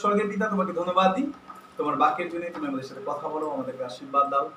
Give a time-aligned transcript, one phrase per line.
[0.00, 1.32] স্বর্গের পিতা, তোমাকে ধন্যবাদ দিই।
[1.76, 4.50] তোমার বাক্যের জন্য তুমি আমাদের সাথে কথা বলো, আমাদেরকে আশীর্বাদ দাও।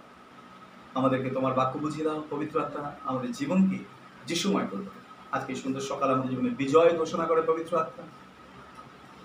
[0.96, 3.77] আমাদেরকে তোমার বাক্য বুঝিয়ে দাও, পবিত্র আত্মা, আমাদের জীবনকে
[4.25, 4.92] যিশুময় করবে।
[5.32, 8.04] আজকে সুন্দর সকাল আমাদের জীবনে বিজয় ঘোষণা করে পবিত্র আত্মা।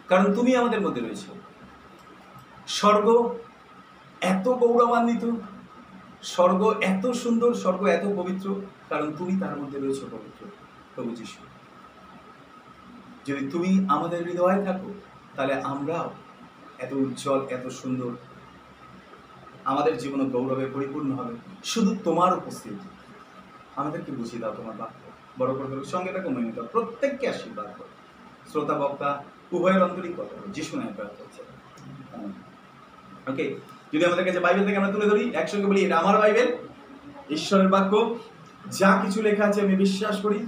[0.09, 1.27] কারণ তুমি আমাদের মধ্যে রয়েছে।
[2.69, 3.35] স্বর্গ
[4.21, 5.31] এত গৌরবান্বিত,
[6.23, 10.47] স্বর্গ এত সুন্দর, স্বর্গ এত পবিত্র, কারণ তুমি তার মধ্যে রয়েছে পবিত্র,
[10.95, 11.41] প্রভু যিশু।
[13.27, 14.91] যদি তুমি আমাদের হৃদয়ে থাকো
[15.37, 16.11] তাহলে আমরাও
[16.79, 18.11] এত উজ্জ্বল, এত সুন্দর,
[19.65, 22.89] আমাদের জীবন গৌরবে পরিপূর্ণ হবে। শুধু তোমার উপস্থিতি।
[23.77, 27.89] আমাদেরকে বুঝিয়ে দাও তোমার বাক্য। বড় করে সঙ্গে থাকো, মেনে দাও প্রত্যেককে আশীর্বাদ করো।
[28.51, 31.43] শ্রোতা, বক্তা, উভয়ের অন্তরিক কথা। যিশু নামে প্রার্থনা করছে।
[33.33, 33.61] ওকে
[33.95, 36.57] যদি আমাদের কাছে বাইবেল থেকে, আমরা তুলে ধরি। একসঙ্গে বলি, এটা আমার বাইবেল,
[37.31, 38.19] ঈশ্বরের বাক্য।
[38.71, 40.47] যা কিছু লেখা আছে আমি বিশ্বাস করি।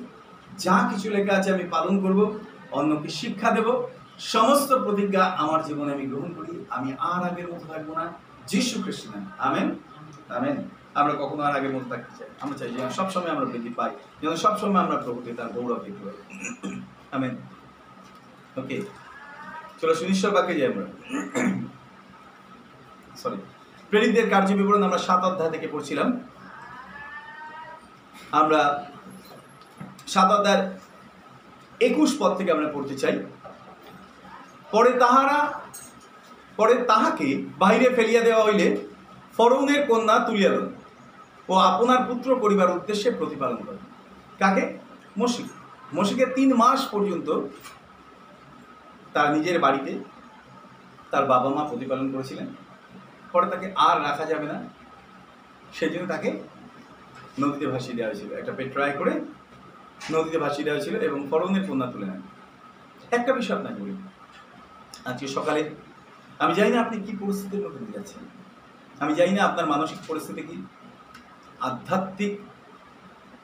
[0.58, 2.38] যা কিছু লেখা আছে আমি পালন করব।
[2.70, 3.82] অন্যকে শিক্ষা দেব।
[4.22, 8.12] সমস্ত প্রতিজ্ঞা আমার জীবনে আমি গ্রহণ করি। আমি আর আগের মতো থাকব না।
[8.46, 9.74] যিশু খ্রিস্ট নামে। আমেন?
[10.28, 13.90] আমেন। আমরা কখনো আর আগের মতো থাকতে চাই আমরা চাই যেন সবসময় আমরা বৃদ্ধি পাই,
[14.22, 16.80] যেন সবসময় আমরা প্রভুকে তার গৌরব দেখতে পাই।
[17.12, 17.36] আমেন?
[18.56, 18.82] ওকে।
[19.80, 20.86] চলো সুনিশ্চয় বাক্যে যাই আমরা।
[23.16, 23.36] সরি
[23.90, 26.20] প্রেরিতদের কার্য বিবরণ আমরা সাত অধ্যায় থেকে পড়ছিলাম।
[28.32, 28.90] আমরা
[30.06, 30.78] সাত অধ্যায়ের
[31.80, 33.22] একুশ পদ থেকে আমরা পড়তে চাই।
[34.72, 35.60] পরে তাহারা,
[36.56, 38.88] পরে তাহাকে বাহিরে ফেলিয়া দেওয়া হইলে
[39.36, 40.72] ফরৌনের কন্যা তুলিয়া দেন
[41.48, 43.78] ও আপনার পুত্র পরিবার উদ্দেশ্যে প্রতিপালন করেন।
[44.38, 44.78] কাকে?
[45.18, 45.46] মসিক।
[45.94, 47.40] মসিকে তিন মাস পর্যন্ত
[49.12, 49.98] তার নিজের বাড়িতে
[51.10, 52.46] তার বাবা মা প্রতিপালন করেছিলেন।
[53.32, 54.64] পরে তাকে আর রাখা যাবে না।
[55.74, 56.42] সেই জন্য তাকে
[57.40, 59.20] নদীতে ভাসিয়ে দেওয়া হয়েছিল। একটা পেট্রায় করে
[60.10, 62.22] নদীতে ভাসিয়ে দেওয়া হয়েছিল এবং ফরৌনের কন্যা তুলে নেন।
[63.10, 64.11] একটা বিষয় আপনাকে বলি।
[65.10, 65.62] আজকে সকালে,
[66.38, 68.22] আমি জানি না আপনি কি পরিস্থিতির মধ্যে দিয়ে যাচ্ছেন।
[69.02, 70.56] আমি জানি না আপনার মানসিক পরিস্থিতি কি।
[71.60, 72.32] আধ্যাত্মিক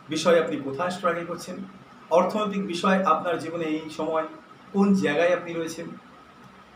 [0.08, 1.56] বিষয়ে আপনি কোথায় স্ট্রাগল করছেন।
[2.10, 4.26] অর্থনৈতিক বিষয় আপনার জীবনে এই সময়
[4.72, 5.86] কোন জায়গায় আপনি রয়েছেন।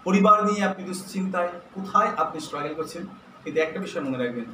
[0.04, 3.02] পরিবার নিয়ে আপনি দুশ্চিন্তায় কোথায় আপনি স্ট্রাগল করছেন।
[3.42, 4.48] কিন্তু একটা বিষয় মনে রাখবেন,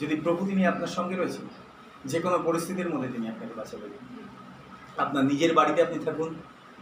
[0.00, 1.46] যদি প্রভু তিনি আপনার সঙ্গে রয়েছেন
[2.10, 3.92] যে কোনো পরিস্থিতির মধ্যে তিনি আপনাকে বাঁচাবেন।
[5.04, 6.30] আপনার নিজের বাড়িতে আপনি থাকুন,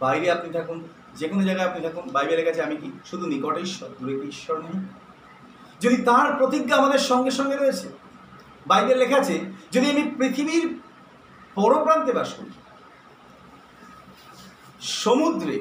[0.00, 0.78] বাইরে আপনি থাকুন
[1.18, 4.56] যে কোনো জায়গায় আপনি থাকুন বাইবেলের কাছে, আমি কি শুধু নিকটে ঈশ্বর দূরে কি ঈশ্বর
[4.66, 4.78] নেই?
[5.82, 7.88] যদি তার প্রতিজ্ঞা আমাদের সঙ্গে সঙ্গে রয়েছে,
[8.70, 9.36] বাইবেল লেখা আছে,
[9.74, 10.64] যদি আমি পৃথিবীর
[11.56, 12.52] পরপ্রান্তে বাস করি,
[15.02, 15.56] সমুদ্রে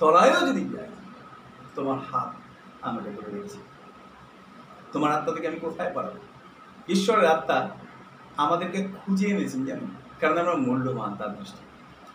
[0.00, 0.90] তলায়ও যদি যাই,
[1.76, 2.30] তোমার হাত
[2.88, 3.58] আমাকে ধরে রেখেছে।
[4.92, 6.14] তোমার আত্মা থেকে আমি কোথায় পারব
[6.94, 7.58] ঈশ্বরের আত্মা
[8.44, 11.62] আমাদেরকে খুঁজে এনেছেন জানেন কারণ আমরা মূল্যবান তার দৃষ্টি।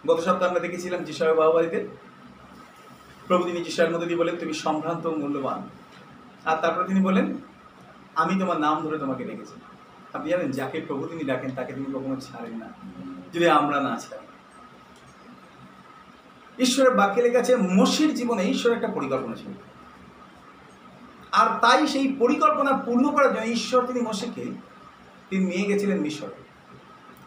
[0.07, 1.79] গত সপ্তাহে আমরা দেখেছিলাম যিশয়ের বাবাবাড়িতে
[3.28, 5.70] প্রভু তিনি যিশয়ের মধ্যে দিয়ে বলেন, তুমি সম্ভ্রান্ত মূল্যবান।
[6.46, 7.38] আর তারপরে তিনি বলেন,
[8.16, 9.62] আমি তোমার নাম ধরে তোমাকে ডেকেছি
[10.14, 12.68] আপনি জানেন, যাকে প্রভু তিনি ডাকেন, তাকে তিনি কখনো ছাড়েন না,
[13.34, 14.26] যদি আমরা না ছাড়ি।
[16.64, 19.52] ঈশ্বরের বাক্যে লেখা আছে, মসির জীবনে ঈশ্বরের একটা পরিকল্পনা ছিল।
[21.32, 24.46] আর তাই সেই পরিকল্পনা পূর্ণ করার জন্য ঈশ্বর তিনি মসিকে,
[25.30, 26.44] তিনি নিয়ে গেছিলেন মিশরে।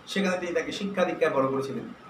[0.07, 2.04] সেখানে তিনি তাকে শিক্ষা দীক্ষায় বড় করেছিলেন।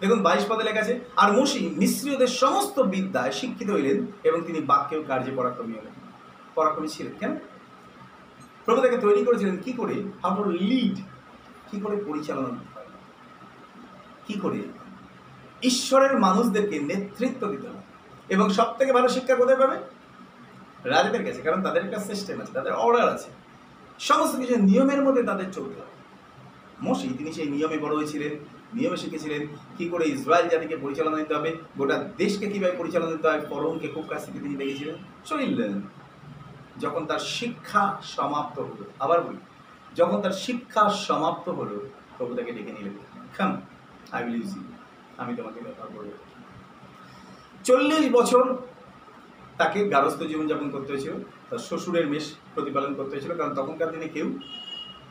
[0.00, 5.02] দেখুন, বাইশ পদে লেখা আছে, আর মসি মিশ্রীয়দের সমস্ত বিদ্যায় শিক্ষিত হইলেন এবং তিনি বাক্যেও
[5.02, 5.92] কার্যে পরাক্রমী হলেন।
[6.54, 7.36] পরাক্রমী ছিলেন, কেন?
[8.64, 9.94] প্রভু তাকে তৈরি করেছিলেন কি করে?
[10.22, 10.96] How lead.
[11.70, 12.86] কি করে পরিচালনা করতে হয়?
[14.26, 14.60] কি করে?
[15.62, 17.78] ঈশ্বরের মানুষদেরকে নেতৃত্ব দিতে হবে
[18.28, 19.76] এবং সব থেকে ভালো শিক্ষা কোথায় পাবে?
[20.84, 23.30] রাজাদের কাছে, কারণ তাদের একটা সিস্টেম আছে, তাদের অর্ডার আছে।
[23.98, 25.94] সমস্ত কিছু নিয়মের মধ্যে তাদের চলতে হবে
[26.82, 29.42] মসি, তিনি সেই নিয়মে বড় হয়েছিলেন। নিয়মে শিখেছিলেন।
[29.76, 34.04] কি করে ইসরায়েল জাতিকে পরিচালনা দিতে হবে, গোটা দেশকে কীভাবে পরিচালনা দিতে হয় ফরমকে খুব
[34.10, 35.72] কাছ থেকে তিনি দেখেছিলেন। চলিলেন
[36.78, 39.40] যখন তার শিক্ষা সমাপ্ত হলো, আবার বলি,
[39.94, 41.76] যখন তার শিক্ষা সমাপ্ত হলো,
[42.16, 42.94] প্রভু তাকে ডেকে নিলেন।
[43.36, 43.52] খাম
[44.12, 44.50] আই উইল ইউজ
[45.18, 46.10] আমি তোমাকে ব্যবহার করব।
[47.64, 48.44] চল্লিশ বছর
[49.60, 51.14] তাকে গারস্থ জীবনযাপন করতে হয়েছিল,
[51.50, 54.26] তার শ্বশুরের মেষ প্রতিপালন করতে হয়েছিল, কারণ তখনকার দিনে কেউ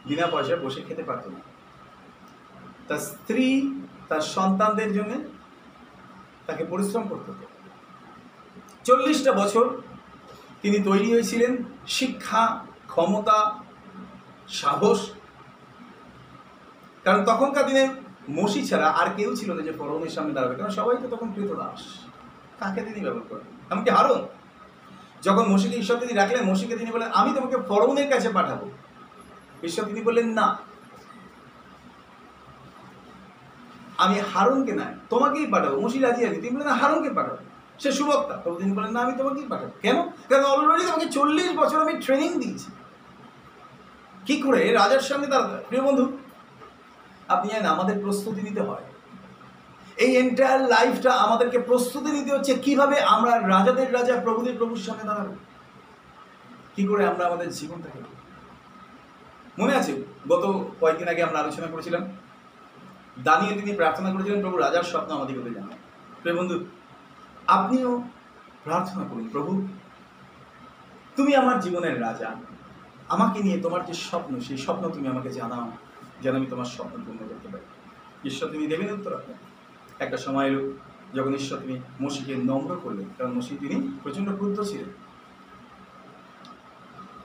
[0.10, 1.40] বিনা পয়সায় বসে খেতে পারত না।
[2.88, 3.72] তার স্ত্রী
[4.10, 5.16] তার সন্তানদের জন্য
[6.48, 7.46] তাকে পরিশ্রম করতে হতো।
[8.84, 9.82] চল্লিশটা বছর
[10.62, 13.64] তিনি তৈরি হয়েছিলেন। শিক্ষা, ক্ষমতা,
[14.48, 15.10] সাহস।
[17.04, 17.90] কারণ তখনকার দিনে
[18.30, 22.00] মসি ছাড়া আর কেউ ছিল না যে ফরমের সামনে দাঁড়াবে। কারণ সবাই তো তখন কৃতদাস
[22.60, 23.72] কাকে তিনি ব্যবহার করেন?
[23.72, 24.28] এমনকি হারুন।
[25.22, 28.72] যখন মসিকে ঈশ্বর তিনি রাখলেন, মসিকে তিনি বলেন আমি তোমাকে ফরৌনের কাছে পাঠাবো।
[29.64, 30.58] ঈশ্বর তিনি বললেন, না।
[33.98, 37.38] আমি হারুনকে না, তোমাকেই পাঠাবো। মসি রাজি আছি। তিনি বললেন হারুনকে পাঠাবো।
[37.80, 40.02] সে সুবক্তা। প্রভু তিনি বলেন, না, আমি তোমাকেই পাঠাবো। কেন?
[40.30, 42.72] কারণ অলরেডি তোমাকে চল্লিশ বছর আমি ট্রেনিং দিয়েছি।
[44.26, 44.72] কি করে?
[44.72, 45.00] রাজার
[45.30, 45.64] দাঁড়াতে হয়?
[45.68, 46.18] প্রিয় বন্ধু।
[47.28, 48.84] আপনি জানেন, আমাদের প্রস্তুতি নিতে হয়।
[49.98, 55.36] এই এন্টায়ার লাইফটা আমাদেরকে প্রস্তুতি নিতে হচ্ছে, কীভাবে আমরা রাজাদের রাজা, প্রভুদের প্রভুর সামনে দাঁড়াবো।
[56.76, 58.00] কি করে আমরা আমাদের জীবনটাকে
[59.60, 60.04] মনে আছে?
[60.30, 62.25] গত কয়েকদিন আগে আমরা আলোচনা করেছিলাম।
[63.24, 65.70] দানিয়ে তিনি প্রার্থনা করেছিলেন, প্রভু, রাজার স্বপ্ন আমাদের কথা জানান
[66.22, 66.66] প্রিয় বন্ধু,
[67.48, 68.04] আপনিও
[68.64, 69.68] প্রার্থনা করুন, প্রভু,
[71.16, 72.36] তুমি আমার জীবনের রাজা।
[73.10, 75.72] আমাকে নিয়ে তোমার যে স্বপ্ন, সেই স্বপ্ন তুমি আমাকে জানাও,
[76.22, 77.64] যেন আমি তোমার স্বপ্ন পূর্ণ করতে পারি।
[78.28, 79.46] ঈশ্বর, তিনি দেবেন উত্তর আপনাকে।
[80.04, 80.72] একটা সময় এলো
[81.14, 84.86] যখন ঈশ্বর তিনি মসিকে নম্র করলেন, কারণ মসি তিনি প্রচণ্ড ক্রুদ্ধ ছিলেন।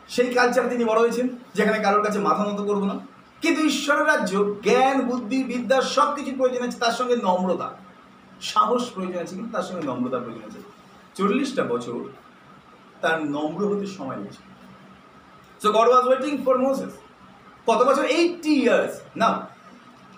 [0.08, 3.09] সেই কালচারে তিনি বড় হয়েছেন, যেখানে কারোর কাছে মাথা নত করব না।
[3.42, 4.32] কিন্তু ঈশ্বরের রাজ্য,
[4.66, 7.69] জ্ঞান, বুদ্ধি, বিদ্যা সব কিছু প্রয়োজন আছে, তার সঙ্গে নম্রতা।
[8.40, 10.60] সাহস প্রয়োজন আছে, কিন্তু তার সঙ্গে নম্রতা প্রয়োজন আছে।
[11.14, 12.00] চল্লিশটা বছর
[13.02, 14.42] তার নম্র হতে সময় লেগেছে।
[15.62, 16.92] So God was waiting for Moses
[17.69, 18.04] কত বছর?
[18.19, 19.31] এইটটি ইয়ার্স না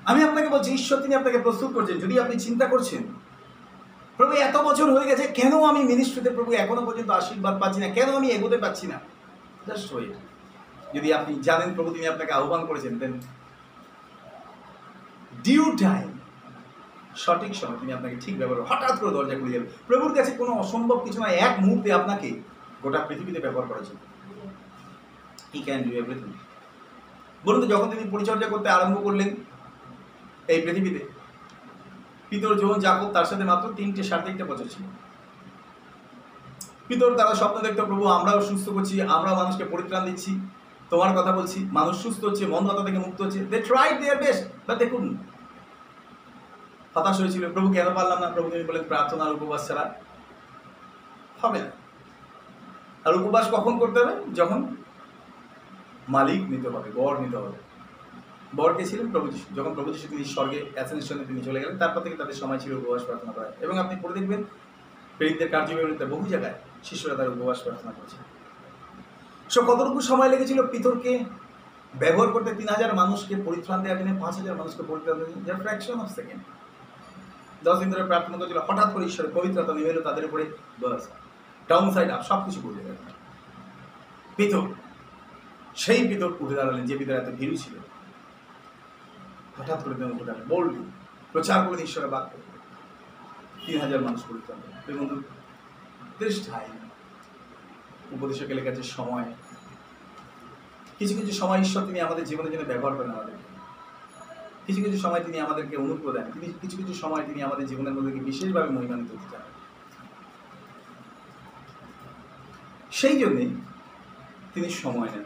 [0.05, 3.03] আমি আপনাকে বলছি, ঈশ্বর তিনি আপনাকে প্রস্তুত করছেন। যদি আপনি চিন্তা করছেন,
[4.17, 7.89] প্রভু, এত বছর হয়ে গেছে, কেন আমি মিনিস্ট্রিতে প্রভু এখনও পর্যন্ত আশীর্বাদ পাচ্ছি না?
[7.89, 8.99] কেন আমি এগোতে পারছি না?
[9.69, 10.15] জাস্ট ওয়েট
[10.95, 13.13] যদি আপনি জানেন প্রভু তিনি আপনাকে আহ্বান করেছেন দেন
[15.47, 16.09] ডিউ টাইম
[17.25, 20.99] সঠিক সময় তিনি আপনাকে ঠিক ব্যবহার হঠাৎ করে দরজা খুলে যাবে প্রভুর কাছে কোনো অসম্ভব
[21.07, 22.29] কিছু নয়, এক মুহূর্তে আপনাকে
[22.83, 23.97] গোটা পৃথিবীতে ব্যবহার করেছেন
[25.53, 26.31] হি ক্যান ডু এভরিথিং
[27.47, 29.31] বলুন তো, যখন তিনি পরিচর্যা করতে আরম্ভ করলেন
[30.53, 31.03] এই পৃথিবীতে,
[32.31, 34.85] পিতর যখন যাকব তার সাথে মাত্র তিনটে, সাড়ে তিনটে বছর ছিল।
[36.89, 40.33] পিতর তারা স্বপ্ন দেখতো, প্রভু, আমরাও সুস্থ করছি আমরাও মানুষকে পরিত্রাণ দিচ্ছি।
[40.93, 44.79] তোমার কথা বলছি, মানুষ সুস্থ হচ্ছে মন্দতা থেকে মুক্ত হচ্ছে। They tried their best but
[44.79, 45.05] দেখুন
[46.95, 48.29] হতাশ হয়েছিল, প্রভু, কেন পারলাম না?
[48.31, 49.95] প্রভু, তুমি বলেন প্রার্থনা আর উপবাস ছাড়া
[51.43, 51.71] হবে না।
[53.05, 54.35] আর উপবাস কখন করতে হবে?
[54.35, 54.77] যখন
[56.09, 57.59] মালিক নিতে হবে বর নিতে হবে।
[58.57, 59.11] বর কে ছিলেন?
[59.11, 62.59] প্রভু যিশু। যখন প্রভু যিশু তিনি স্বর্গে অ্যাসেনশনে তিনি চলে গেলেন, তারপর থেকে তাদের সময়
[62.59, 64.45] ছিল উপবাস প্রার্থনা করা। এবং আপনি পড়ে দেখবেন,
[65.17, 66.55] প্রেরিতদের কার্যবিবরণীতে বহু জায়গায়
[66.85, 68.32] শিশুরা তার উপবাস প্রার্থনা করছে
[69.53, 71.13] সো কতটুকু সময় লেগেছিল পিতরকে
[71.95, 72.55] ব্যবহার করতে?
[72.55, 76.43] তিন হাজার মানুষকে পরিত্রাণ দেওয়ার জন্য, পাঁচ হাজার মানুষকে পরিত্রাণ দেওয়ার জন্য। ফ্র্যাকশন অফ সেকেন্ড
[77.65, 80.45] দশ দিন ধরে প্রার্থনা করছিল, হঠাৎ করে ঈশ্বরের পবিত্রতা নেমে এলো, তাদের উপরে
[80.81, 81.09] বাস
[81.69, 82.95] ডাউন সাইড আপ সব কিছু বলে গেল।
[84.37, 84.65] পিতর,
[85.77, 87.75] সেই পিতর উঠে দাঁড়ালেন, যে পিতর এত ভিড় ছিল।
[89.59, 90.91] হঠাৎ করে তিনি উঠে দাঁড়ালেন বললি
[91.33, 92.33] প্রচার করে ঈশ্বরের বাক্য।
[93.67, 94.59] তিন হাজার মানুষ পরিত্রাণ।
[94.89, 95.17] এই বন্ধু
[98.13, 99.27] উপদেশকে লেখাচ্ছে সময়,
[100.99, 103.37] কিছু কিছু সময় ঈশ্বর তিনি আমাদের জীবনের জন্য ব্যবহার করেন আমাদের
[104.67, 108.21] কিছু কিছু সময় তিনি আমাদেরকে অনুগ্রহ দেন তিনি কিছু কিছু সময় তিনি আমাদের জীবনের মধ্যে
[108.21, 109.45] বিশেষভাবে মহিমান্বিত হতে চান।
[112.91, 113.45] সেই জন্যে
[114.55, 115.25] তিনি সময় নেন।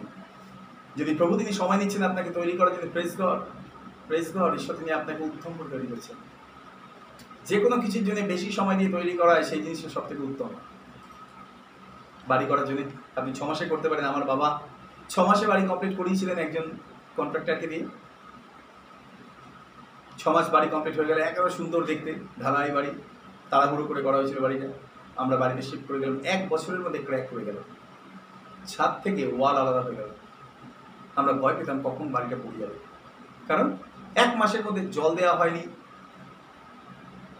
[0.96, 3.40] যদি প্রভু তিনি সময় নিচ্ছেন আপনাকে তৈরি করার জন্য প্রেস গড
[4.06, 6.16] প্রেস গড ঈশ্বর তিনি আপনাকে উত্তম করে তৈরি করছেন।
[7.46, 10.48] যে কোনো কিছুর জন্য বেশি সময় নিয়ে তৈরি করা হয়, সেই জিনিসটা সব থেকে উত্তম।
[12.28, 12.80] বাড়ি করার জন্য।
[13.16, 14.60] আপনি ছ মাসে করতে পারেন। আমার বাবা
[15.08, 16.70] ছ মাসে বাড়ি কমপ্লিট করিয়েছিলেন একজন
[17.16, 17.86] কন্ট্রাক্টরকে দিয়ে।
[20.18, 22.90] ছ মাস বাড়ি কমপ্লিট হয়ে গেলে। একেবারে সুন্দর দেখতে, ঢালাই বাড়ি,
[23.50, 24.68] তাড়াহুড়ো করে করা হয়েছিল বাড়িটা।
[25.16, 27.56] আমরা বাড়িতে শিফট করে গেলাম। এক বছরের মধ্যে ক্র্যাক করে গেল।
[28.66, 30.08] ছাদ থেকে ওয়াল আলাদা হয়ে গেল।
[31.16, 32.74] আমরা ভয় পেতাম কখন বাড়িটা পড়ে যাবে।
[33.48, 33.76] কারণ
[34.14, 35.62] এক মাসের মধ্যে জল দেওয়া হয়নি।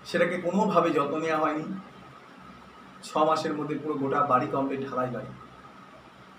[0.05, 1.65] সেটাকে কোনোভাবে যত্ন নেওয়া হয়নি।
[3.03, 5.27] ছ মাসের মধ্যে পুরো গোটা বাড়ি কমপ্লিট ঢালাই বাড়ি।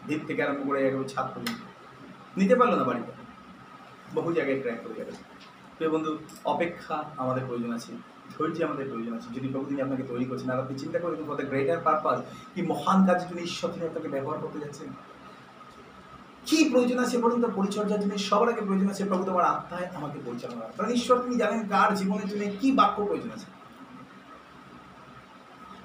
[0.08, 1.60] ভিত থেকে আরম্ভ করে একেবারে ছাদ পর্যন্ত।
[2.38, 3.12] নিতে পারল না বাড়িটা।
[4.16, 5.16] বহু জায়গায় ক্র্যাক করে গেল।
[5.78, 7.92] প্রিয় বন্ধু, অপেক্ষা আমাদের প্রয়োজন আছে,
[8.38, 11.36] ধৈর্য আমাদের প্রয়োজন আছে। যদি প্রভু তিনি আপনাকে তৈরি করছেন, আর আপনি চিন্তা করে দেখুন
[11.36, 12.20] গ্রেটার পারপাস
[12.56, 14.88] কি মহান কাজের জন্য ঈশ্বর তিনি আপনাকে ব্যবহার করতে যাচ্ছেন।
[16.46, 17.52] কি প্রয়োজন আছে বলুন তো?
[17.56, 21.36] পরিচর্যার জন্য সবার আগে প্রয়োজন আছে প্রভু তোমার আত্মায় আমাকে পরিচালনা করা। কারণ ঈশ্বর তিনি
[21.36, 23.57] জানেন কার জীবনের জন্য কি বাক্য প্রয়োজন আছে।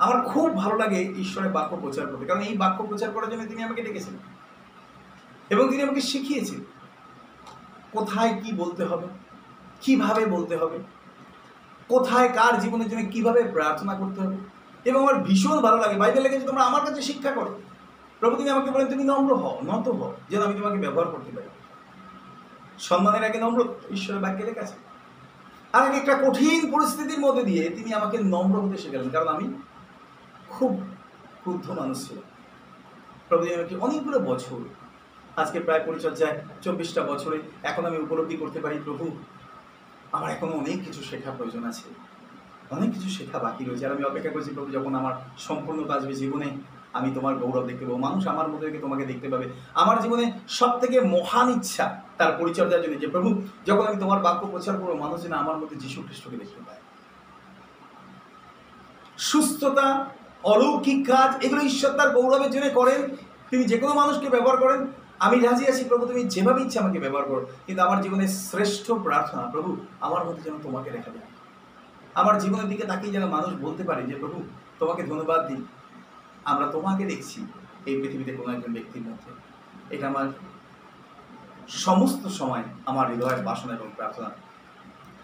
[0.02, 3.62] আমার খুব ভালো লাগে ঈশ্বরের বাক্য প্রচার করতে। কারণ এই বাক্য প্রচার করার জন্য তিনি
[3.62, 4.14] আমাকে ডেকেছেন।
[5.50, 6.60] এবং তিনি আমাকে শিখিয়েছেন
[7.92, 9.06] কোথায় কি বলতে হবে,
[9.80, 10.78] কীভাবে বলতে হবে,
[11.88, 14.36] কোথায় কার জীবনের জন্য কীভাবে প্রার্থনা করতে হবে।
[14.84, 17.60] এবং আমার ভীষণ ভালো লাগে। বাইবেল লেগেছে তোমরা আমার কাছে শিক্ষা করো।
[18.20, 21.48] প্রভু, তুমি আমাকে বলেন, তুমি নম্র হও, নত হও, যেন আমি তোমাকে ব্যবহার করতে পারি।
[22.78, 24.74] সম্মানের আগে নম্র ঈশ্বরের বাক্যে লেখা আছে।
[25.72, 29.62] আর এক একটা কঠিন পরিস্থিতির মধ্যে দিয়ে তিনি আমাকে নম্র হতে শেখালেন। কারণ আমি
[30.54, 30.72] খুব
[31.42, 32.26] ক্রুদ্ধ মানুষ ছিলাম
[33.28, 34.60] প্রভু আমাকে অনেকগুলো বছর,
[35.36, 39.04] আজকে প্রায় পরিচর্যায় চব্বিশটা বছরে এখন আমি উপলব্ধি করতে পারি প্রভু।
[40.12, 41.88] আমার এখনও অনেক কিছু শেখার প্রয়োজন আছে।
[42.70, 46.48] অনেক কিছু শেখা বাকি রয়েছে। আর আমি অপেক্ষা করছি প্রভু, যখন আমার সম্পূর্ণতা আসবে জীবনে,
[46.92, 49.46] আমি তোমার গৌরব দেখতে পাবো। মানুষ আমার মধ্যে থেকে তোমাকে দেখতে পাবে।
[49.82, 50.24] আমার জীবনে
[50.58, 51.86] সব থেকে মহান ইচ্ছা
[52.18, 53.28] তার পরিচর্যার জন্য যে, প্রভু,
[53.66, 56.80] যখন আমি তোমার বাক্য প্রচার করব, মানুষ যেন আমার মধ্যে যীশু খ্রিস্টকে দেখতে পায়।
[59.30, 59.86] সুস্থতা
[60.44, 63.16] অলৌকিক কাজ, এগুলো ঈশ্বর তার গৌরবের জন্য করেন।
[63.50, 64.86] তিনি যে কোনো মানুষকে ব্যবহার করেন।
[65.18, 69.42] আমি রাজি আছি, প্রভু, তুমি যেভাবে ইচ্ছে আমাকে ব্যবহার করো। কিন্তু আমার জীবনের শ্রেষ্ঠ প্রার্থনা,
[69.42, 71.26] প্রভু, আমার মধ্যে যেন তোমাকে দেখা যায়।
[72.14, 74.42] আমার জীবনের দিকে তাকিয়ে যেন মানুষ বলতে পারে যে, প্রভু,
[74.78, 75.64] তোমাকে ধন্যবাদ দিই।
[76.44, 77.46] আমরা তোমাকে দেখছি
[77.86, 79.32] এই পৃথিবীতে কোনো একজন ব্যক্তির মধ্যে।
[79.96, 80.28] এটা আমার
[81.68, 84.30] সমস্ত সময় আমার হৃদয়ের বাসনা এবং প্রার্থনা।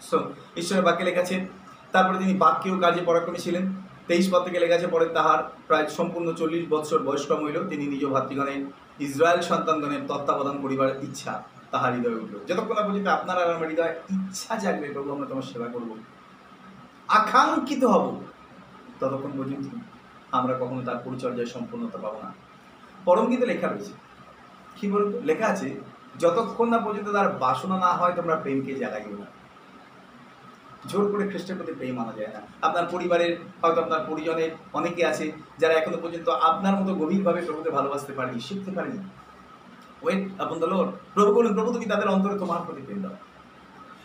[0.01, 1.47] সো ঈশ্বরের বাক্যে লেখাছে
[1.91, 6.63] তারপরে তিনি বাক্যেও কাজে পরাক্রমী ছিলেন। তেইশ পদ থেকে লেখাছে পরে তাহার প্রায় সম্পূর্ণ চল্লিশ
[6.73, 8.61] বৎসর বয়স্কম হইল। তিনি নিজ ভাতৃগণের
[9.07, 11.33] ইসরায়েল সন্তানগণের তত্ত্বাবধান করিবার ইচ্ছা
[11.73, 15.45] তাহার হৃদয়ে উঠল। যতক্ষণ না পর্যন্ত আপনার আর আমার হৃদয়ে ইচ্ছা জাগবে, প্রভু, আমরা তোমার
[15.51, 15.89] সেবা করব।
[17.19, 18.05] আকাঙ্ক্ষিত হব।
[18.99, 19.65] ততক্ষণ পর্যন্ত
[20.37, 22.29] আমরা কখনো তার পরিচর্যায় সম্পূর্ণতা পাবো না।
[23.05, 23.93] পরম গীতে লেখা রয়েছে,
[24.77, 25.15] কি বলতো?
[25.29, 25.67] লেখা আছে,
[26.23, 29.27] যতক্ষণ না পর্যন্ত তার বাসনা না হয়, তোমরা প্রেমকে জাগাইও না।
[30.87, 35.31] জোর করে খ্রিস্টের প্রতি প্রেম আনা যায় না। আপনার পরিবারের, হয়তো আপনার পরিজনের অনেকে আছে
[35.59, 38.99] যারা এখনও পর্যন্ত আপনার মতো গভীরভাবে প্রভুকে ভালোবাসতে পারেনি, শিখতে পারেনি।
[40.03, 43.15] ওয়েট আপন লর্ড প্রভু বলুন, প্রভু তুমি তাদের অন্তরে তোমার প্রতি প্রেম দাও।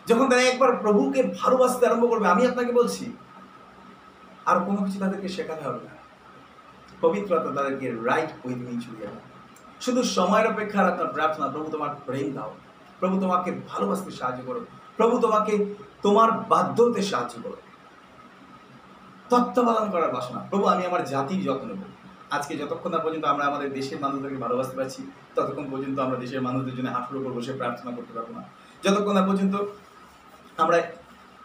[0.09, 3.13] যখন তারা একবার প্রভুকে ভালোবাসতে আরম্ভ করবে, আমি আপনাকে বলছি,
[4.47, 5.91] আর কোনো কিছু তাদেরকে শেখাতে হবে না।
[7.01, 9.21] পবিত্রতা তাদেরকে রাইট উইথ মি চলে যাবে।
[9.81, 12.55] শুধু সময়ের অপেক্ষার আপনার প্রার্থনা, প্রভু তোমার প্রেম দাও।
[13.01, 14.61] প্রভু তোমাকে ভালোবাসতে সাহায্য করো।
[14.97, 17.57] প্রভু তোমাকে তোমার বাধ্য হতে সাহায্য করো।
[19.31, 21.83] তত্ত্বাবধান করার বাসনা। প্রভু, আমি আমার জাতির যত্ন নেব।
[22.31, 26.77] আজকে যতক্ষণ না পর্যন্ত আমরা আমাদের দেশের মানুষদেরকে ভালোবাসতে পারছি, ততক্ষণ পর্যন্ত আমরা দেশের মানুষদের
[26.77, 28.43] জন্য হাঁটুর উপর বসে প্রার্থনা করতে পারব না।
[28.85, 29.55] যতক্ষণ না পর্যন্ত
[30.59, 30.83] আমরা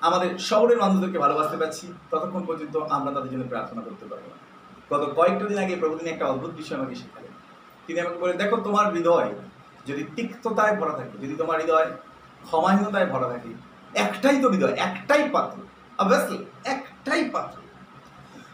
[0.02, 4.38] আমাদের শহরের মানুষদেরকে ভালোবাসতে পারছি, ততক্ষণ পর্যন্ত আমরা তাদের জন্য প্রার্থনা করতে পারব না।
[4.92, 7.34] গত কয়েকটা দিন আগে প্রভুদিন একটা অদ্ভুত বিষয় আমাকে শেখালেন।
[7.88, 9.30] তিনি আমাকে বলে দেখো, তোমার হৃদয়
[9.88, 11.90] যদি তিক্ততায় ভরা থাকে, যদি তোমার হৃদয়
[12.46, 13.52] ক্ষমাহীনতায় ভরা থাকে
[13.94, 15.58] একটাই তো হৃদয় একটাই পাত্র
[16.00, 17.58] অবভিয়াসলি একটাই পাত্র।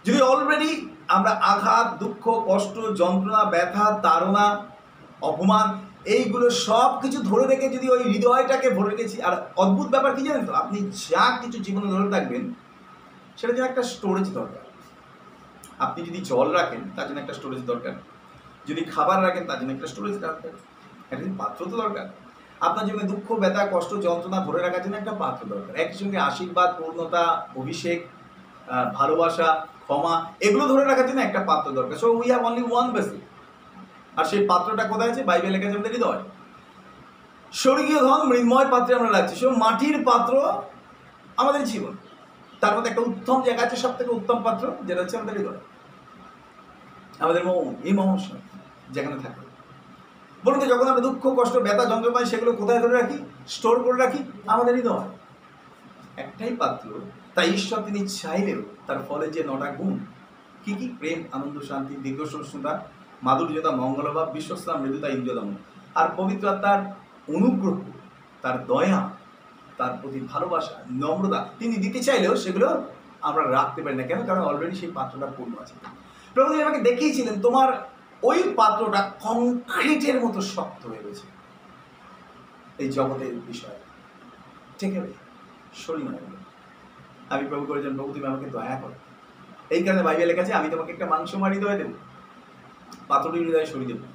[0.06, 4.66] যদি অলরেডি আমরা আঘাত, দুঃখ, কষ্ট, যন্ত্রণা, ব্যথা, তাড়না,
[5.22, 10.22] অপমান, এইগুলো সব কিছু ধরে রেখে যদি ওই হৃদয়টাকে ভরে রেখেছি, আর অদ্ভুত ব্যাপার কি
[10.24, 10.54] জানেন তো?
[10.54, 10.78] আপনি
[11.10, 12.54] যা কিছু জীবনে ধরে থাকবেন,
[13.38, 14.64] সেটা জন্য একটা স্টোরেজ দরকার।
[15.80, 17.94] আপনি যদি জল রাখেন, তার জন্য একটা স্টোরেজ দরকার।
[18.68, 20.52] যদি খাবার রাখেন, তার জন্য একটা স্টোরেজ দরকার।
[21.12, 22.25] একটা পাত্র তো দরকার।
[22.68, 26.70] আপনার জীবনে দুঃখ, ব্যথা, কষ্ট, যন্ত্রণা ধরে রাখার জন্য একটা পাত্র দরকার। একই সঙ্গে আশীর্বাদ,
[26.78, 27.24] পূর্ণতা,
[27.62, 28.00] অভিষেক
[28.98, 29.50] ভালোবাসা,
[29.86, 30.14] ক্ষমা,
[30.48, 33.24] এগুলো ধরে রাখার জন্য একটা পাত্র দরকার। So we have only one basic
[34.18, 35.22] আর সেই পাত্রটা কোথায় আছে?
[35.30, 36.22] বাইবেল লেখা আছে আমাদের হৃদয়।
[37.62, 40.34] স্বর্গীয় ধন, মৃন্ময় পাত্রে আমরা রাখছি। সে মাটির পাত্র
[41.42, 41.94] আমাদের জীবন।
[42.62, 45.62] তার মধ্যে একটা উত্তম জায়গা আছে সব থেকে উত্তম পাত্র, যেটা হচ্ছে আমাদের হৃদয়।
[47.24, 48.36] আমাদের মন, এই মহসা
[48.96, 49.45] যেখানে থাকে
[50.46, 53.18] বলুন তো, যখন আমরা দুঃখ, কষ্ট, ব্যথা, যন্ত্রণা পাই, সেগুলো কোথায় ধরে রাখি?
[53.56, 54.20] স্টোর করে রাখি?
[54.54, 55.08] আমাদের হৃদয়
[56.24, 56.88] একটাই পাত্র,
[57.36, 59.94] তাই ঈশ্বর তিনি চাইলেও তার ফলে যে নটা গুণ,
[60.64, 60.88] কি কি?
[61.00, 62.74] প্রেম, আনন্দ, শান্তি, দীর্ঘ সহিষ্ণুতা,
[63.24, 65.50] মাধুর্যতা মঙ্গলভাব বিশ্বস্তা মৃদুতা ইন্দ্রদম
[66.00, 66.80] আর পবিত্র তার
[67.36, 67.78] অনুগ্রহ,
[68.44, 69.02] তার দয়া,
[69.78, 72.68] তার প্রতি ভালোবাসা, নম্রতা, তিনি দিতে চাইলেও সেগুলো
[73.28, 74.20] আমরা রাখতে পারি না। কেন?
[74.26, 75.76] কারণ অলরেডি সেই পাত্রটা পূর্ণ আছে।
[76.34, 77.70] প্রভু আমাকে দেখিয়েছিলেন, তোমার
[78.24, 81.28] ওই পাত্রটা কংক্রিটের মতো শক্ত হয়ে রয়েছে
[82.78, 83.76] এই জগতের বিষয়।
[84.80, 85.94] ঠিক আছে?
[85.94, 86.38] মনে করো।
[87.30, 88.94] আমি প্রভু করেছেন প্রভু তুমি আমাকে দয়া করো।
[89.70, 91.94] এই কারণে বাইবেল লেখা আমি তোমাকে একটা মাংস মারি হৃদয় দেবো।
[93.08, 94.06] পাথরের হৃদয়ে সরিয়ে দেবো।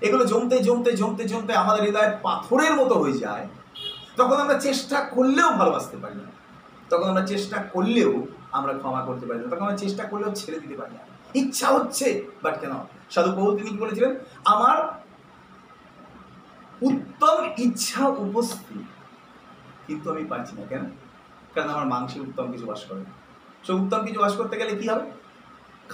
[0.00, 3.48] এগুলো জমতে জমতে জমতে জমতে আমাদের হৃদয় পাথরের মতো হয়ে যায়।
[4.16, 6.28] তখন আমরা চেষ্টা করলেও ভালোবাসতে পারি না।
[6.90, 10.76] তখন আমরা চেষ্টা করলেও আমরা ক্ষমা করতে পারি না। তখন আমরা চেষ্টা করলেও ছেড়ে দিতে
[10.76, 11.00] পারি না।
[11.34, 12.70] ইচ্ছা হচ্ছে বাট কেন
[13.12, 14.12] সাধু কি বলেছিলেন?
[14.54, 14.78] আমার
[16.88, 18.84] উত্তম ইচ্ছা উপস্থিত,
[19.86, 20.84] কিন্তু আমি পারছি না। কেন?
[21.54, 23.02] কারণ আমার মাংসে উত্তম কিছু বাস করে
[23.64, 25.04] সো উত্তম কিছু বাস করতে গেলে কি হবে?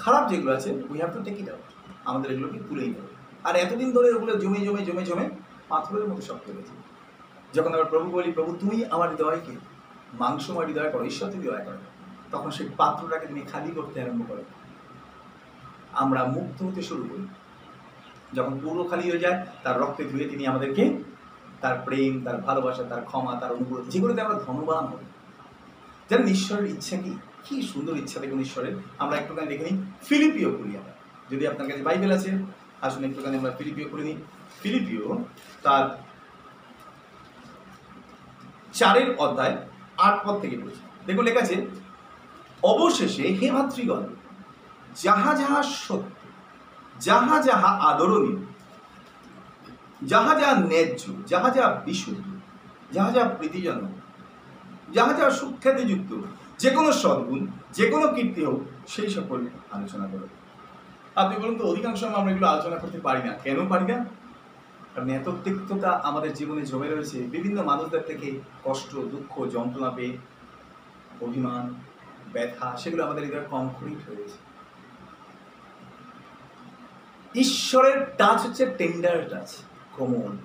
[0.01, 1.67] খারাপ যেগুলো আছে we have to take it out
[2.09, 3.11] আমাদের এগুলোকে তুলেই দেবে।
[3.49, 5.27] আর এতদিন ধরে ওগুলো জমে জমে জমে জমে
[5.71, 6.75] পাথরের মতো শক্ত হয়েছে
[7.57, 9.55] যখন আমরা প্রভু বলি, প্রভু, তুমি আমার হৃদয়কে
[10.23, 11.81] মাংসময় হৃদয় করো, ঈশ্বর তুমি হৃদয় করো।
[12.33, 14.43] তখন সেই পাত্রটাকে তিনি খালি করতে আরম্ভ করে।
[15.93, 17.25] আমরা মুক্ত হতে শুরু করি।
[18.37, 21.05] যখন পুরো খালি হয়ে যায়, তার রক্তে ধুয়ে তিনি আমাদেরকে
[21.61, 25.05] তার প্রেম, তার ভালোবাসা, তার ক্ষমা, তার অনুগ্রহ যেগুলোতে আমরা ধনবান হই
[26.11, 27.19] জানেন ঈশ্বরের ইচ্ছা কি?
[27.45, 30.93] কি সুন্দর ইচ্ছা দেখুন ঈশ্বরের। আমরা একটুখানি দেখে নিই, ফিলিপিও করি আমরা।
[31.31, 32.31] যদি আপনার কাছে বাইবেল আছে,
[32.83, 34.17] আসুন একটুখানি আমরা ফিলিপিও করে নিই।
[34.63, 35.25] ফিলিপিও
[35.63, 35.85] তার
[38.73, 39.57] চারের অধ্যায়
[39.99, 41.67] আট পদ থেকে পড়ছি। দেখুন লেখা আছে,
[42.63, 44.03] অবশেষে হে ভাতৃগণ
[44.95, 46.27] যাহা যাহা সত্য,
[47.01, 48.39] যাহা যাহা আদরণীয়,
[50.03, 52.25] যাহা যাহা ন্যায্য, যাহা যাহা বিশুদ্ধ,
[52.93, 53.91] যাহা যাহা প্রীতিজনক,
[54.93, 56.21] যাহা যাহা সুখ্যাতিযুক্ত,
[56.59, 60.29] যে কোনো সদ্গুণ, যে কোনো কীর্তি হোক, সেই সকল আলোচনা করো।
[61.17, 64.05] আপনি বলুন তো, অধিকাংশ আমরা এগুলো আলোচনা করতে পারি না। কেন পারি না?
[64.95, 70.19] কারণ এত তিক্ততা আমাদের জীবনে জমে রয়েছে। বিভিন্ন মানুষদের থেকে কষ্ট, দুঃখ, যন্ত্রণা পেয়ে,
[71.21, 71.75] অভিমান,
[72.33, 74.50] ব্যথা, সেগুলো আমাদের হৃদয়ে কংক্রিট হয়েছে
[77.35, 79.57] ঈশ্বরের টাচ হচ্ছে টেন্ডার টাচ
[79.93, 80.37] কোমল।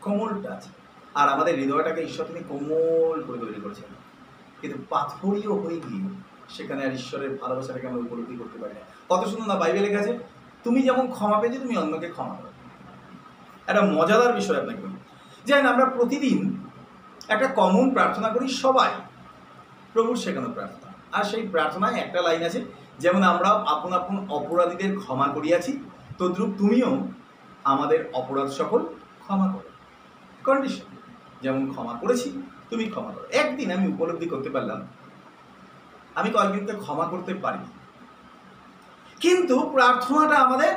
[0.00, 0.66] কোমল টাচ
[1.14, 3.84] আর আমাদের হৃদয়টাকে ঈশ্বর তিনি কোমল করে তৈরি করেছেন।
[4.60, 6.08] কিন্তু পাথরীয় হয়ে গিয়ে
[6.48, 10.18] সেখানে আর ঈশ্বরের ভালোবাসাটাকে আমরা উপলব্ধি করতে পারি না। কত সুন্দর না বাইবেলে গেছে
[10.64, 12.48] তুমি যেমন ক্ষমা পেয়েছ, তুমি অন্যকে ক্ষমা করো।
[13.66, 14.96] একটা মজাদার বিষয় আপনাকে বলি।
[15.44, 16.64] যেন আমরা প্রতিদিন
[17.28, 18.90] একটা কমন প্রার্থনা করি সবাই।
[19.92, 22.64] প্রভুর শেখানো প্রার্থনা। আর সেই প্রার্থনায় একটা লাইন আছে
[22.98, 25.72] যেমন আমরা আপন আপন অপরাধীদের ক্ষমা করিয়াছি,
[26.18, 26.90] তদ্রুপ তুমিও
[27.72, 28.80] আমাদের অপরাধ সকল
[29.24, 29.70] ক্ষমা করো।
[30.46, 30.86] কন্ডিশন
[31.42, 32.28] যেমন ক্ষমা করেছি,
[32.70, 34.80] তুমি ক্ষমা করো। একদিন আমি উপলব্ধি করতে পারলাম,
[36.18, 37.62] আমি কয়েকদিনকে ক্ষমা করতে পারি
[39.20, 40.72] কিন্তু প্রার্থনাটা আমাদের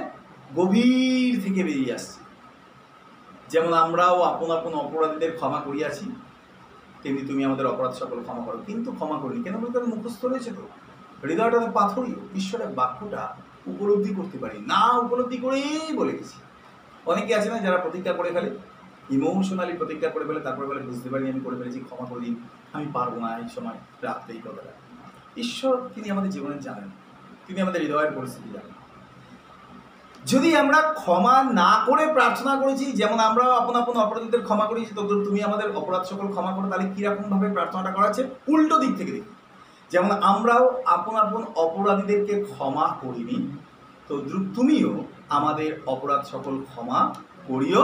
[0.59, 2.19] গভীর থেকে বেরিয়ে আসছে।
[3.51, 6.05] যেমন আমরাও আপন আপন অপরাধীদের ক্ষমা করিয়াছি,
[7.01, 9.55] তেমনি তুমি আমাদের অপরাধ সকল ক্ষমা করো। কিন্তু ক্ষমা করিনি কেন?
[9.63, 10.63] বলতে মুখস্থ রয়েছে তো।
[11.23, 13.21] হৃদয়টা তো পাথরই, ঈশ্বরের বাক্যটা
[13.67, 16.37] উপলব্ধি করতে পারি। না উপলব্ধি করেই বলে গেছি।
[17.05, 18.49] অনেকে আছে না যারা প্রতিজ্ঞা করে ফেলে
[19.09, 22.35] ইমোশনালি প্রতিজ্ঞা করে ফেলে, তারপরে বলে, বুঝতে পারি আমি করে ফেলেছি, ক্ষমা করে দিন,
[22.73, 24.71] আমি পারব না এই সময় রাখতে এই কথাটা।
[25.37, 26.89] ঈশ্বর, তিনি আমাদের জীবনে জানেন,
[27.47, 28.73] তিনি আমাদের হৃদয়ের পরিস্থিতি জানেন।
[30.25, 35.01] যদি আমরা ক্ষমা না করে প্রার্থনা করেছি, যেমন আমরাও আপন আপন অপরাধীদের ক্ষমা করেছি তো
[35.25, 39.11] তুমি আমাদের অপরাধ সকল ক্ষমা করো, তাহলে কীরকম ভাবে প্রার্থনাটা করা আছে উল্টো দিক থেকে
[39.11, 39.31] দেখি।
[39.91, 43.37] যেমন আমরাও আপন আপন অপরাধীদেরকে ক্ষমা করিনি,
[44.07, 44.13] তো
[44.55, 44.91] তুমিও
[45.29, 46.99] আমাদের অপরাধ সকল ক্ষমা
[47.47, 47.83] করিও,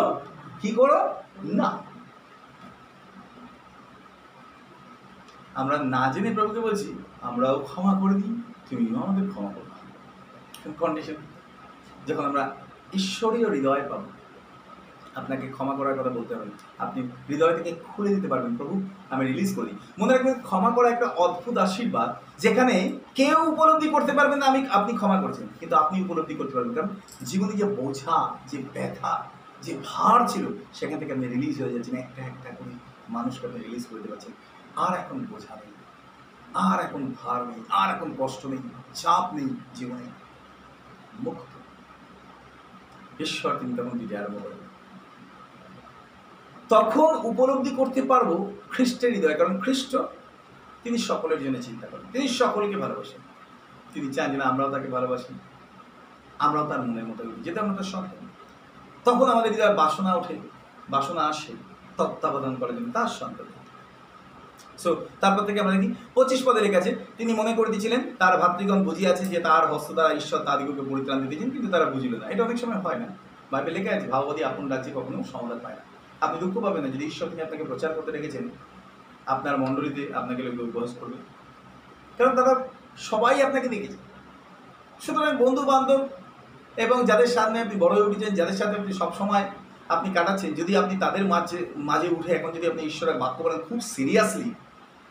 [0.61, 0.99] কি করো?
[1.59, 1.69] না।
[5.55, 6.89] আমরা না জেনে প্রভুকে বলছি,
[7.21, 8.35] আমরাও ক্ষমা করে দিই,
[8.69, 9.69] তুমিও আমাদের ক্ষমা করো।
[10.79, 11.17] কন্ডিশন
[12.07, 12.43] যখন আমরা
[12.93, 14.03] ঈশ্বরীয় হৃদয় পাব
[15.17, 16.45] আপনাকে ক্ষমা করার কথা বলতে হবে
[16.77, 21.05] আপনি হৃদয় থেকে খুলে দিতে পারবেন, প্রভু, আমি রিলিজ করি। মনে রাখবেন, ক্ষমা করা একটা
[21.05, 26.35] অদ্ভুত আশীর্বাদ, যেখানে কেউ উপলব্ধি করতে পারবেন না আমি, আপনি ক্ষমা করছেন। কিন্তু আপনি উপলব্ধি
[26.35, 26.87] করতে পারবেন, কারণ
[27.23, 29.25] জীবনে যে বোঝা, যে ব্যথা,
[29.61, 32.71] যে ভার ছিল, সেখান থেকে আপনি রিলিজ হয়ে যাচ্ছেন। একটা একটা করে
[33.09, 34.31] মানুষকে আপনি রিলিজ করে দিতে পারছেন।
[34.75, 35.73] আর এখন বোঝা নেই।
[36.53, 38.57] আর এখন ভার নেই। আর এখন কষ্ট নেই।
[38.93, 40.03] চাপ নেই জীবনে।
[41.19, 41.59] মুক্ত।
[43.21, 44.66] ঈশ্বর, তিনি তখন দিতে আরম্ভ করবেন
[46.73, 48.29] তখন উপলব্ধি করতে পারব
[48.73, 49.91] খ্রিস্টের হৃদয়, কারণ খ্রিস্ট
[50.83, 53.21] তিনি সকলের জন্য চিন্তা করেন। তিনি সকলকে ভালোবাসেন।
[53.93, 55.33] তিনি চান যে আমরাও তাকে ভালোবাসি।
[56.45, 58.23] আমরাও তার মনের মতো যেটা আমরা তার সন্তান
[59.05, 60.35] তখন আমাদের হৃদয় বাসনা ওঠে,
[60.93, 61.53] বাসনা আসে,
[61.97, 63.47] তত্ত্বাবধান করার জন্য তার সন্তান।
[64.83, 64.89] সো
[65.21, 66.79] তারপর থেকে আমরা দেখি, পঁচিশ পদে লেখা
[67.19, 71.49] তিনি মনে করে দিয়েছিলেন, তার ভাতৃগণ বুঝিয়াছে যে তার হস্ত দ্বারা ঈশ্বর তাদিগকে পরিত্রাণ দিতেছেন,
[71.53, 73.07] কিন্তু তারা বুঝিল না। এটা অনেক সময় হয় না।
[73.51, 75.83] বাইবেল লেখা আছে ভাববাদী আপন রাজ্যে কখনো সমাধান পায় না।
[76.21, 78.49] আপনি দুঃখ পাবেন না যদি ঈশ্বর তিনি আপনাকে প্রচার করতে রেখেছেন।
[79.25, 81.13] আপনার মণ্ডলীতে আপনাকে লোক উপহাস করবে।
[82.17, 83.97] কারণ তারা সবাই আপনাকে দেখেছে।
[85.01, 86.07] সুতরাং বন্ধু বান্ধব
[86.77, 89.51] এবং যাদের সামনে আপনি বড় হয়ে উঠেছেন, যাদের সাথে আপনি সবসময়
[89.89, 93.79] আপনি কাটাচ্ছেন, যদি আপনি তাদের মাঝে মাঝে উঠে এখন যদি আপনি ঈশ্বরের বাক্য বলেন খুব
[93.79, 94.53] সিরিয়াসলি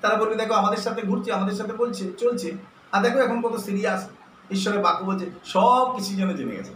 [0.01, 2.53] তারা বলবে, দেখো, আমাদের সাথে ঘুরছে, আমাদের সাথে বলছে, চলছে।
[2.92, 4.11] আর দেখো, এখন কত সিরিয়াস
[4.51, 6.73] ঈশ্বরের বাক্য বলছে সব কিছু যেন জেনে গেছে।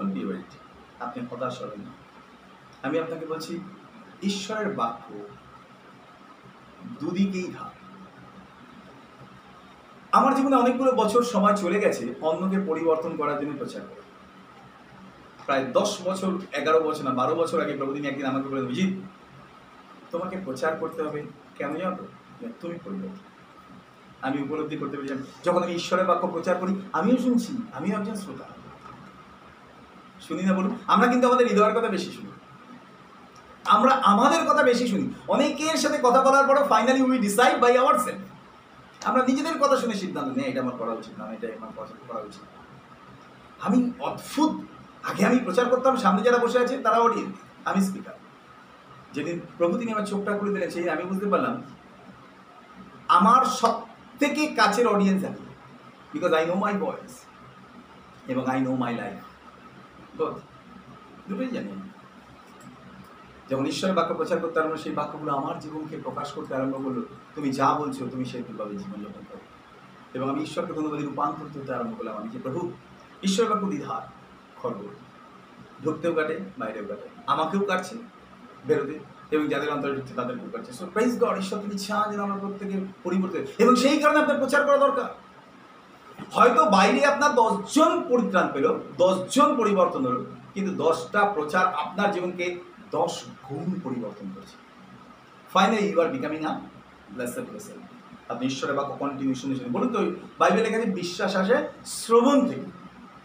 [0.00, 0.32] বি
[1.00, 2.01] আপনি হতাশ হবেন না।
[2.86, 3.52] আমি আপনাকে বলছি,
[4.30, 5.06] ঈশ্বরের বাক্য
[7.00, 7.74] দুদিকেই ধার
[10.18, 14.02] আমার জীবনে অনেকগুলো বছর সময় চলে গেছে অন্যকে পরিবর্তন করার জন্য প্রচার করে।
[15.46, 18.92] প্রায় দশ বছর, এগারো বছর না, বারো বছর আগে প্রভুদিন একদিন আমাকে বলে বিজিৎ
[20.12, 21.20] তোমাকে প্রচার করতে হবে
[21.58, 22.04] কেন জানো?
[22.60, 23.26] তুমি পরিবর্তন।
[24.26, 28.46] আমি উপলব্ধি করতে পেরেছিলাম যখন আমি ঈশ্বরের বাক্য প্রচার করি, আমিও শুনছি, আমিও একজন শ্রোতা।
[30.26, 32.31] শুনি না বলুন, আমরা কিন্তু আমাদের হৃদয়ের কথা বেশি শুনি।
[33.74, 37.96] আমরা আমাদের কথা বেশি শুনি। অনেকের সাথে কথা বলার পরও finally we decide by our
[38.04, 38.22] self
[39.08, 41.70] আমরা নিজেদের কথা শুনে সিদ্ধান্ত নেই এটা আমার করা উচিত না এটা আমার
[42.08, 42.44] করা উচিত
[43.66, 44.52] আমি অদ্ভুত।
[45.10, 47.34] আগে আমি প্রচার করতাম, সামনে যারা বসে আছে, তারা অডিয়েন্স
[47.68, 48.16] আমি স্পিকার
[49.14, 51.54] যেদিন প্রভু তিনি আমার চোখটা করে দিলেন, সেই আমি বুঝতে পারলাম,
[53.18, 53.74] আমার সব
[54.20, 55.44] থেকে কাছের অডিয়েন্স আছে
[56.12, 57.14] because I know my voice
[58.32, 59.18] এবং আই নো মাই লাইফ
[61.28, 61.72] দুটোই জানি
[63.52, 67.02] যখন ঈশ্বরের বাক্য প্রচার করতে আরম্ভ সেই বাক্যগুলো আমার জীবনকে প্রকাশ করতে আরম্ভ করল।
[67.34, 69.38] তুমি যা বলছো, তুমি সেইভাবে জীবনযাপন করো।
[70.14, 72.72] এবং আমি ঈশ্বরকে ধন্যবাদ রূপান্তর করতে আরম্ভ করলাম আমি যে প্রভু,
[73.22, 74.08] ঈশ্বরের বাক্য দ্বিধার
[74.62, 74.88] খর্ব
[75.84, 77.96] ঢুকতেও কাটে, বাইরেও কাটে। আমাকেও কাটছে,
[78.66, 78.98] বেরোতে।
[79.30, 82.80] এবং যাদের অন্তরে ঢুকছে, তাদেরকেও কাটছে। সো প্রাইজ গড ঈশ্বর তিনি চান যেন আমরা প্রত্যেকে
[83.02, 85.14] পরিবর্তন এবং সেই কারণে আপনার প্রচার করা দরকার।
[86.32, 93.14] হয়তো বাইরে আপনার দশজন পরিত্রাণ পেল, দশজন পরিবর্তন হলো, কিন্তু দশটা প্রচার আপনার জীবনকে দশ
[93.50, 94.56] গুণ পরিবর্তন করেছে।
[95.52, 96.60] Finally you are becoming a
[97.10, 97.78] blessed blessed
[98.28, 99.98] আপনি ঈশ্বরের বাক্য কন্টিনিউ শুনে শুনে বলুন তো,
[100.38, 102.66] বাইবেলে এখানে বিশ্বাস আসে শ্রবণ থেকে।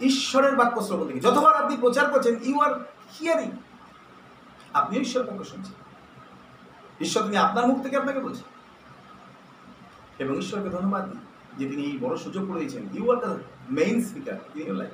[0.05, 2.73] ঈশ্বরের বাক্য শ্রবণ থেকে। যতবার আপনি প্রচার করছেন ইউ আর
[3.19, 3.51] হিয়ারিং
[4.73, 5.73] আপনি ঈশ্বরের বাক্য শুনছেন।
[7.01, 8.47] ঈশ্বর তিনি আপনার মুখ থেকে আপনাকে বলছেন
[10.19, 11.19] এবং ঈশ্বরকে ধন্যবাদ দিই
[11.57, 13.37] যে তিনি এই বড় সুযোগ করে দিয়েছেন। You are the
[13.69, 14.93] main speaker your life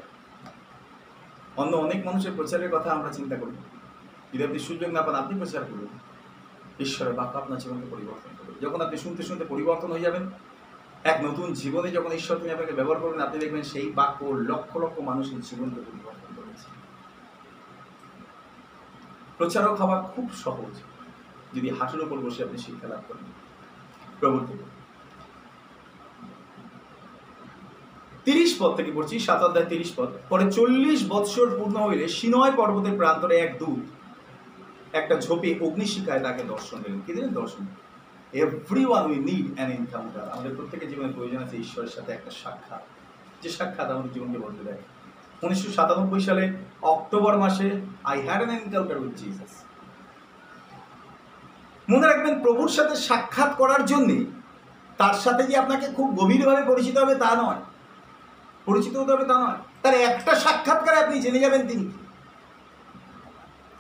[1.60, 3.52] অন্য অনেক মানুষের প্রচারের কথা আমরা চিন্তা করি।
[4.34, 5.88] যদি আপনি সুযোগ না পান, আপনি প্রচার করুন।
[6.80, 10.30] ঈশ্বরের বাক্য আপনার জীবনকে পরিবর্তন করবে। যখন আপনি শুনতে শুনতে পরিবর্তন হয়ে যাবেন,
[11.04, 15.00] এক নতুন জীবনে যখন ঈশ্বর তিনি আপনাকে ব্যবহার করবেন, আপনি দেখবেন সেই বাক্য লক্ষ লক্ষ
[15.00, 16.68] মানুষের জীবনকে পরিবর্তন করেছে।
[19.38, 20.76] প্রচারক হওয়া খুব সহজ।
[21.56, 23.26] যদি হাঁটুর ওপর বসে আপনি শিক্ষা লাভ করেন
[24.20, 24.64] প্রভুর থেকে
[28.26, 32.98] তিরিশ পদ থেকে পড়ছি, সাত অধ্যায় তিরিশ পদ। পরে চল্লিশ বৎসর পূর্ণ হইলে সিনয় পর্বতের
[32.98, 34.03] প্রান্তরে এক দূত
[34.94, 37.32] একটা ঝোপে অগ্নিশিখায় তাকে দর্শন দিলেন। কি দিলেন?
[37.34, 37.64] দর্শন
[38.86, 42.84] everyone we need an encounter আমাদের প্রত্যেকের জীবনে প্রয়োজন আছে ঈশ্বরের সাথে একটা সাক্ষাৎ।
[43.42, 44.82] যে সাক্ষাৎ আমাদের জীবনকে বদলে দেয়
[45.44, 47.68] উনিশশো সাতানব্বই সালে অক্টোবর মাসে
[48.04, 49.54] I had an encounter with Jesus
[51.90, 54.26] মনে রাখবেন, প্রভুর সাথে সাক্ষাৎ করার জন্যে
[54.98, 57.62] তার সাথে যে আপনাকে খুব গভীরভাবে পরিচিত হবে তা নয়।
[58.66, 61.86] পরিচিত হতে হবে তা নয়। তার একটা সাক্ষাৎকারে আপনি জেনে যাবেন তিনি।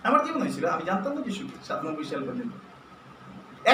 [0.07, 2.53] আমার জীবন হয়েছিল, আমি জানতাম না যিশু সাতানব্বই সাল পর্যন্ত।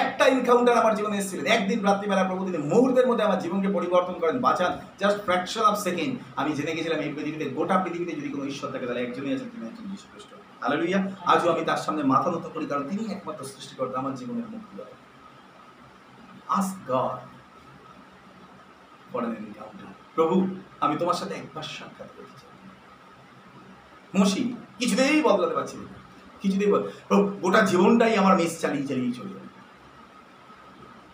[0.01, 4.37] একটা এনকাউন্টার আমার জীবনে এসেছিলেন একদিন রাত্রিবেলা প্রভু তিনি মুহূর্তের মধ্যে আমার জীবনকে পরিবর্তন করেন
[4.47, 8.71] বাঁচান। জাস্ট ফ্র্যাকশন অফ সেকেন্ড আমি জেনে গেছিলাম এই পৃথিবীতে, গোটা পৃথিবীতে যদি কোনো ঈশ্বর
[8.71, 10.29] থাকে, তাহলে একজনই আছেন, তিনি একজন যীশু খ্রিস্ট
[10.63, 14.73] হালেলুয়া আজও আমি তার সামনে মাথা নত করি, কারণ তিনি একমাত্র সৃষ্টিকর্তা আমার জীবনের মুক্তি
[14.77, 14.93] দেয়।
[16.57, 17.19] আস্ক গড
[19.11, 19.21] ফর
[20.15, 20.35] প্রভু,
[20.79, 22.51] আমি তোমার সাথে একবার সাক্ষাৎ করতে চাই।
[24.19, 24.41] মসি
[24.79, 25.98] কিছুতেই বদলাতে পারছি না।
[26.41, 26.69] কিছুতেই
[27.07, 29.39] প্রভু, গোটা জীবনটাই আমার মেস চালিয়ে চালিয়ে চলে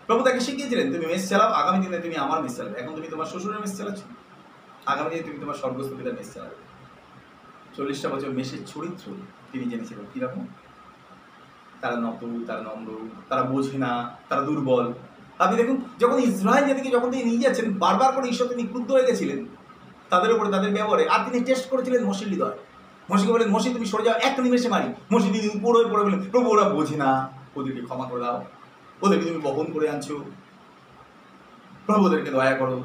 [0.07, 3.25] প্রভু তাকে শিখিয়েছিলেন, তুমি মেস চালাও, আগামী দিনে তুমি আমার মেস চালাবে। এখন তুমি তোমার
[3.25, 4.01] শ্বশুরের মেস চালাচ্ছ।
[4.85, 6.55] আগামী দিনে তুমি তোমার স্বর্গস্থ পিতার মেস চালাবে।
[7.75, 9.05] চল্লিশটা বছর মেসের চরিত্র
[9.51, 10.47] তিনি জেনেছিলেন কীরকম?
[11.81, 12.89] তারা নত, তারা নম্র,
[13.29, 14.93] তারা বোঝে না, তারা দুর্বল।
[15.39, 19.05] আপনি দেখুন, যখন ইসরায়েল জাতিকে যখন তিনি নিয়ে যাচ্ছেন, বারবার করে ঈশ্বর তিনি ক্রুদ্ধ হয়ে
[19.05, 19.45] গেছিলেন,
[20.09, 22.57] তাদের উপরে তাদের ব্যবহারে। আর তিনি টেস্ট করেছিলেন মসির হৃদয়।
[23.13, 26.29] মসিকে বলেন মসি, তুমি সরে যাও এক নিমেষে মারি। মসি তিনি উপর হয়ে পড়ে বলেন
[26.31, 28.45] প্রভু, ওরা বোঝে না। ওদেরকে ক্ষমা করে দাও।
[29.01, 30.23] ওদেরকে তুমি বহন করে আনছো।
[31.85, 32.83] প্রভু, ওদেরকে দয়া করো।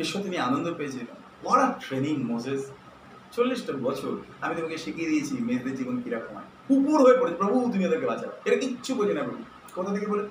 [0.00, 1.06] ঈশ্বর তিনি আনন্দ পেয়েছিলেন
[1.44, 2.70] বড় ট্রেনিং মোজেস
[3.32, 7.86] চল্লিশটা বছর আমি তোমাকে শিখিয়ে দিয়েছি মেয়েদের জীবন কীরকম হয়। কুকুর হয়ে পড়ে প্রভু, তুমি
[7.86, 9.42] ওদেরকে বাঁচাও। এটা কিচ্ছু বোঝে না প্রভু।
[9.74, 10.28] কোথা থেকে বলে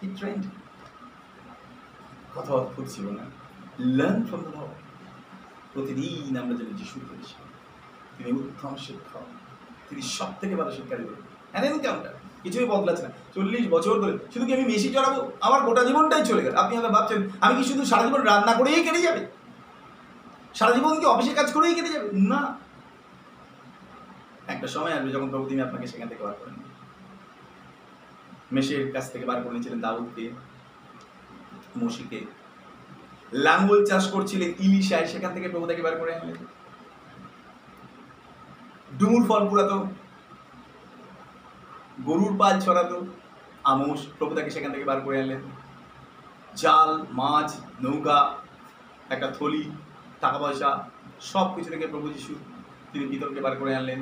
[0.00, 0.44] কি ট্রেন্ড
[2.34, 3.24] কথা অদ্ভুত ছিল না?
[3.78, 4.68] লার্ন ফ্রম দ্য
[5.72, 7.34] প্রতিদিন আমরা যেন যিশু করেছি
[8.16, 9.26] তিনি উত্তম শিক্ষক।
[9.88, 11.14] তিনি সব থেকে ভালো শিক্ষা দেবেন
[11.52, 15.84] হ্যাঁ এনকাউন্টার কিছুই বদলাচ্ছে না। চল্লিশ বছর ধরে শুধু কি আমি মেশি চড়াবো আমার গোটা
[15.84, 19.26] জীবনটাই চলে গেল। আপনি হয়তো ভাবছেন, আমি কি শুধু সারা জীবন রান্না করেই কেটে যাবে?
[20.54, 22.08] সারা জীবন কি অফিসে কাজ করেই কেটে যাবে?
[22.12, 22.58] না।
[24.46, 26.54] একটা সময় আসবে যখন প্রভু তিনি আপনাকে সেখান থেকে বার করেন।
[28.52, 30.30] মেশের কাছ থেকে বার করে নিয়েছিলেন দাউদকে,
[31.78, 32.20] মসিকে।
[33.32, 36.36] লাঙ্গল চাষ করছিলেন ইলিশায়, সেখান থেকে প্রভু তাকে বার করে আনলেন।
[38.98, 39.78] ডুমুর ফল কুড়াতো
[42.08, 42.96] গরুর পাল ছড়াতো,
[43.70, 45.42] আমোস প্রভু তাকে সেখান থেকে বার করে আনলেন।
[46.62, 47.48] জাল, মাছ,
[47.84, 48.18] নৌকা,
[49.14, 49.64] একটা থলি,
[50.22, 50.70] টাকা পয়সা,
[51.30, 52.32] সব কিছু থেকে প্রভু যিশু
[52.90, 54.00] তিনি ভিতরকে বার করে আনলেন।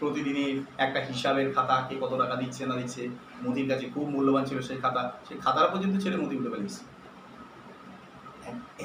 [0.00, 3.02] প্রতিদিনের একটা হিসাবের খাতা কে কত টাকা দিচ্ছে না দিচ্ছে
[3.44, 6.80] মোদির কাছে খুব মূল্যবান ছিল সেই খাতা। সেই খাতার পর্যন্ত ছেড়ে মোদি উঠে ফেলেছে।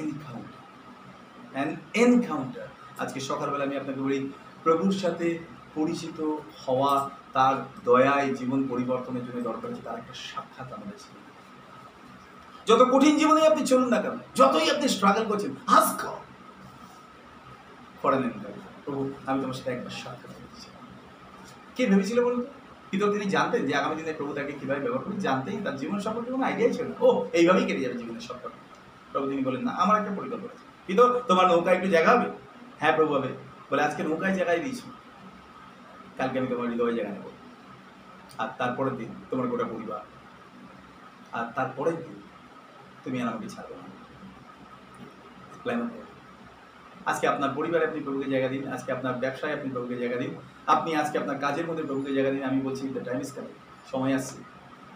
[0.00, 0.60] এনকাউন্টার
[2.02, 2.68] এনকাউন্টার
[3.02, 4.18] আজকে সকালবেলা আমি আপনাকে বলি
[4.64, 5.26] প্রভুর সাথে
[5.74, 6.18] পরিচিত
[6.64, 6.92] হওয়া
[7.36, 11.16] তার দয়ায় জীবন পরিবর্তনের জন্য দরকার আছে তার একটা সাক্ষাৎ আমাদের ছিল
[12.68, 16.02] যত কঠিন জীবনে আপনি চলুন না কেন, যতই আপনি স্ট্রাগল করছেন আস্ক
[18.00, 18.22] ফরেন
[18.84, 20.72] প্রভু, আমি তোমার সাথে একবার সাক্ষাৎ চাই
[21.76, 22.42] কে ভেবেছিল বলুন?
[22.90, 26.30] কিন্তু তিনি জানতেন যে আগামী দিনে প্রভু তাকে কীভাবে ব্যবহার করবে। জানতেই তার জীবন সম্পর্কে
[26.34, 28.58] কোনো আইডিয়াই ছিল ও এইভাবেই কেটে যাবে জীবনের সম্পর্কে
[29.10, 32.28] প্রভু, তিনি বলেন না, আমার একটা পরিকল্পনা আছে। কিন্তু তোমার নৌকা একটু জায়গা হবে?
[32.80, 33.30] হ্যাঁ প্রভু, হবে।
[33.70, 34.82] বলে, আজকে নৌকায় জায়গায় দিয়েছি।
[36.18, 37.30] কালকে আমি তোমার হৃদয় জায়গা নেব।
[38.38, 40.00] আর তারপরের দিন তোমার গোটা পরিবার।
[41.32, 42.22] আর তারপরের দিন
[43.04, 43.74] তুমি আর আমাকে ছাড়বে
[45.74, 45.90] না।
[47.06, 50.34] আজকে আপনার পরিবারে আপনি প্রভুকে জায়গা দিন, আজকে আপনার ব্যবসায় আপনি প্রভুকে জায়গা দিন।
[50.66, 53.52] আপনি আজকে আপনার কাজের মধ্যে প্রভুকে জায়গা দিন। আমি বলছি দ্য টাইম ইস কামিং
[53.90, 54.42] সময় আসছে।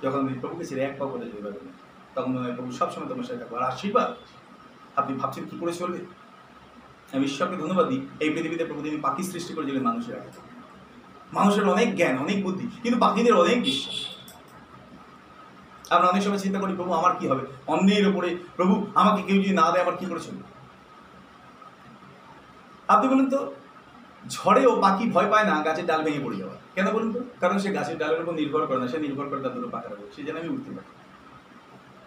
[0.03, 1.73] যখন আপনি প্রভুকে ছেড়ে এক পা করে যেতে পারবেন।
[2.15, 4.15] তখন প্রভু সবসময় তোমার সাথে থাকব। আর আশীর্বাদ,
[4.97, 6.24] আপনি ভাবছেন কী করে চলবে?
[7.13, 10.31] আমি ঈশ্বরকে ধন্যবাদ দিই, এই পৃথিবীতে প্রভু তিনি পাখি সৃষ্টি করেছিলেন মানুষের আগে।
[11.33, 13.99] মানুষের অনেক জ্ঞান, অনেক বুদ্ধি, কিন্তু পাখিদের অনেক বিশ্বাস।
[15.91, 17.45] আমরা অনেক সময় চিন্তা করি, প্রভু, আমার কি হবে?
[17.67, 20.21] অন্যের উপরে, প্রভু, আমাকে কেউ যদি না দেয়, আমার কি করে
[22.89, 23.41] আপনি বলুন তো
[24.29, 27.21] ঝড়েও পাখি ভয় পায় না, গাছের ডাল ভেঙে পড়ে যাওয়া কেন বলুন তো?
[27.41, 30.07] কারণ সে গাছের ডালের উপর নির্ভর করে না, সে নির্ভর করে তার দুটো পাখার উপর
[30.17, 30.91] সে যেন আমি উঠতে পারি।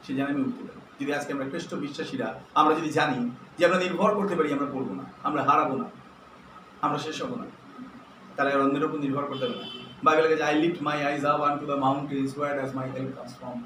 [0.04, 2.28] সে যেন আমি উঠতে পারি। যদি আজকে আমরা খ্রিস্ট বিশ্বাসীরা,
[2.60, 3.20] আমরা যদি জানি
[3.58, 5.88] যে আমরা নির্ভর করতে পারি, আমরা করব না, আমরা হারাবো না,
[6.86, 7.46] আমরা শেষ হব না,
[8.36, 9.66] তাহলে আর অন্যের উপর নির্ভর করতে হবে না।
[10.06, 13.34] বাইবেলে গেছে I lift my eyes up unto the mountains where does my help comes
[13.40, 13.58] from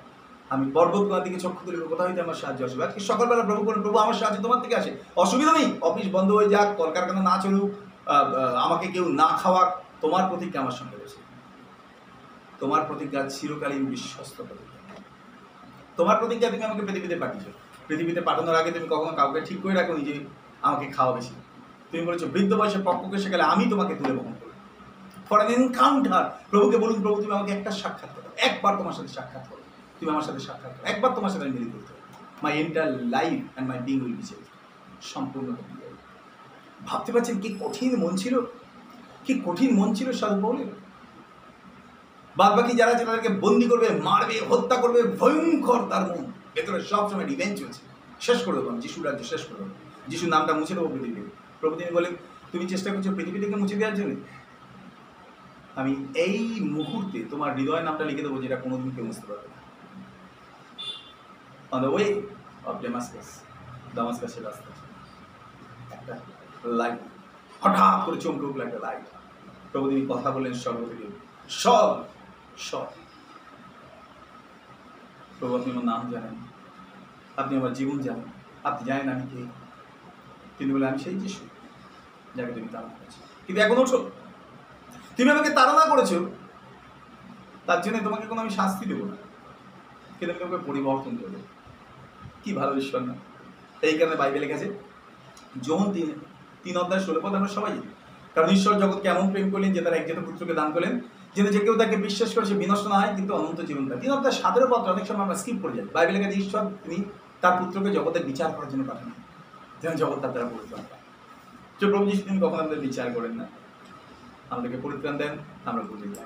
[0.53, 2.81] আমি পর্বতগুলোর দিকে চক্ষু তুলে কোথাও হইতে আমার সাহায্য আসবে?
[2.87, 4.91] আজকে সকালবেলা প্রভু বলেন প্রভু, আমার সাহায্য তোমার থেকে আসে।
[5.23, 7.71] অসুবিধা নেই, অফিস বন্ধ হয়ে যাক, কলকারখানা না চলুক
[8.65, 9.69] আমাকে কেউ না খাওয়াক,
[10.03, 11.19] তোমার প্রতিজ্ঞা আমার সঙ্গে রয়েছে।
[12.61, 14.79] তোমার প্রতিজ্ঞা চিরকালীন বিশ্বস্ত প্রতিজ্ঞা।
[15.97, 17.51] তোমার প্রতিজ্ঞা তুমি আমাকে পৃথিবীতে পাঠিয়েছো।
[17.87, 20.25] পৃথিবীতে পাঠানোর আগে তুমি কখনো কাউকে ঠিক করে রাখো যে
[20.61, 21.33] আমাকে খাওয়া বেশি।
[21.91, 24.51] তুমি বলেছ, বৃদ্ধ বয়সে পক্ষকে সেখানে আমি তোমাকে তুলে বহন করব।
[25.29, 29.47] ফর অ্যান এনকাউন্টার প্রভুকে বলুন, প্রভু, তুমি আমাকে একটা সাক্ষাৎ করো। একবার তোমার সাথে সাক্ষাৎ
[29.49, 29.61] করো।
[29.99, 31.93] তুমি আমার সাথে সাক্ষাৎ করো। একবার তোমার সাথে মিলিত হতে
[32.43, 34.23] my entire life and my being will be
[35.01, 35.55] সম্পূর্ণ
[36.85, 38.41] ভাবতে পারছেন কি কঠিন মন ছিল?
[39.25, 40.65] কি কঠিন মন ছিল সাধু বলে
[42.37, 47.25] বাদ বাকি যারা আছে, তাদেরকে বন্দি করবে, মারবে, হত্যা করবে, ভয়ঙ্কর তার মন। ভেতরে সবসময়
[47.25, 47.81] রিভেঞ্জ চলছে।
[48.21, 49.69] শেষ করে দেবো যিশুর রাজ্য শেষ করে দেবো।
[50.07, 52.15] যিশুর নামটা মুছে দেবো পৃথিবী থেকে। প্রভু তিনি
[52.51, 54.15] তুমি চেষ্টা করছ পৃথিবী থেকে মুছে দেওয়ার জন্য?
[55.75, 59.61] আমি এই মুহূর্তে তোমার হৃদয় নামটা লিখে দেবো, যেটা কোনোদিন কেউ বুঝতে পারবে না।
[61.71, 62.21] On the way
[62.65, 63.41] of Damascus
[63.95, 64.71] দামাস্কাসের রাস্তা।
[65.95, 66.19] একটা
[66.65, 66.99] লাইট
[67.61, 69.05] হঠাৎ করে চমকে উঠল একটা লাইট
[69.71, 71.07] প্রভু তিনি কথা বললেন স্বর্গ থেকে
[71.49, 72.03] সব
[72.61, 72.85] সব।
[75.39, 76.35] প্রভু আপনি আমার নাম জানেন।
[77.37, 78.23] আপনি আমার জীবন জানেন।
[78.63, 79.45] আপনি জানেন আমি কে।
[80.57, 81.45] তিনি বলে আমি সেই যিশু,
[82.35, 83.13] যাকে তুমি তাড়না করেছ।
[83.47, 84.09] কিন্তু এখন ওঠো।
[85.17, 86.13] তুমি আমাকে তাড়না করেছ,
[87.65, 89.15] তার জন্য তোমাকে কোনো আমি শাস্তি দেবো না।
[90.19, 91.35] কিন্তু আমি তোমাকে পরিবর্তন করব
[92.43, 93.13] কি ভালো ঈশ্বর না।
[93.81, 94.73] এই কারণে বাইবেলে গেছে,
[95.63, 96.11] যখন তিন
[96.63, 97.81] তিন অধ্যায় ষোলো পদ আমরা সবাই
[98.35, 101.01] কারণ ঈশ্বর জগৎকে এমন প্রেম করলেন যে তার একজন পুত্রকে দান করলেন
[101.35, 104.11] যেন যে কেউ তাকে বিশ্বাস করে, সে বিনষ্ট না হয়, কিন্তু অনন্ত জীবন পায়। তিন
[104.11, 107.03] অধ্যায় সাতেরো পত্র, অনেক সময় আমরা স্কিপ করে যাই। বাইবেলে গেছে ঈশ্বর, তিনি
[107.41, 109.11] তার পুত্রকে জগতের বিচার করার জন্য পাঠান
[109.81, 111.01] যেন জগৎ তার দ্বারা পরিত্রাণ পায়
[111.79, 113.47] যে প্রভু যিশু, তিনি কখনো আমাদের বিচার করেন না।
[114.49, 115.83] আমাদেরকে পরিত্রাণ দেন, আমরা
[116.15, 116.25] যাই।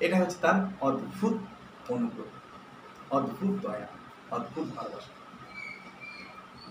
[0.00, 1.34] এটা হচ্ছে তার অদ্ভুত
[1.90, 2.26] অনুগ্রহ,
[3.16, 3.86] অদ্ভুত দয়া,
[4.30, 5.12] অদ্ভুত ভালোবাসা।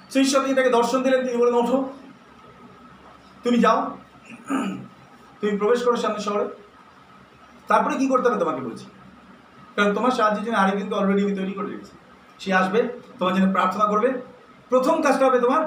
[0.09, 1.93] সেই ঈশ্বর তিনি তাকে দর্শন দিলেন, তিনি বলেন ওঠো।
[3.43, 3.97] তুমি যাও।
[5.41, 6.62] তুমি প্রবেশ করো সামনে শহরে।
[7.67, 8.85] তারপরে কি করতে হবে তোমাকে বলছি।
[9.75, 11.93] কারণ তোমার সাহায্যের জন্য আরেকদিনকে অলরেডি আমি তৈরি করে রেখেছি।
[12.39, 12.79] সে আসবে,
[13.19, 14.09] তোমার জন্য প্রার্থনা করবে।
[14.69, 15.61] প্রথম কাজটা হবে তোমার,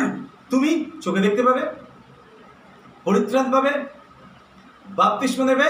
[0.50, 0.70] তুমি
[1.02, 1.62] চোখে দেখতে পাবে
[3.04, 3.72] পরিত্রাণ পাবে,
[4.88, 5.66] বাপতিস্ম নেবে,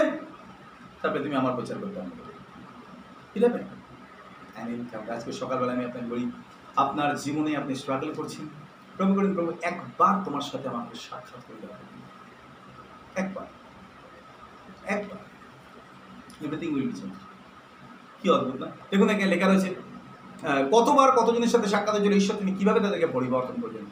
[1.03, 2.19] তারপরে তুমি আমার প্রচার করতে আরম্ভ
[3.35, 3.61] ঠিক আছে
[5.13, 6.25] আজকে সকালবেলা আমি আপনাকে বলি,
[6.77, 8.45] আপনার জীবনে আপনি স্ট্রাগল করছেন।
[8.97, 11.77] প্রভু করেন, প্রভু একবার তোমার সাথে আমাকে সাক্ষাৎ করে দেওয়া
[13.15, 13.47] একবার।
[14.87, 15.30] একবার।
[16.45, 17.15] এভরিথিং উইল বি চেঞ্জ
[18.21, 18.69] কি অদ্ভুত, না?
[18.91, 19.71] দেখুন, এখানে লেখা রয়েছে
[20.75, 23.85] কতবার কতজনের সাথে সাক্ষাৎ হয়েছিল, ঈশ্বর তিনি কীভাবে তাদেরকে পরিবর্তন করলেন?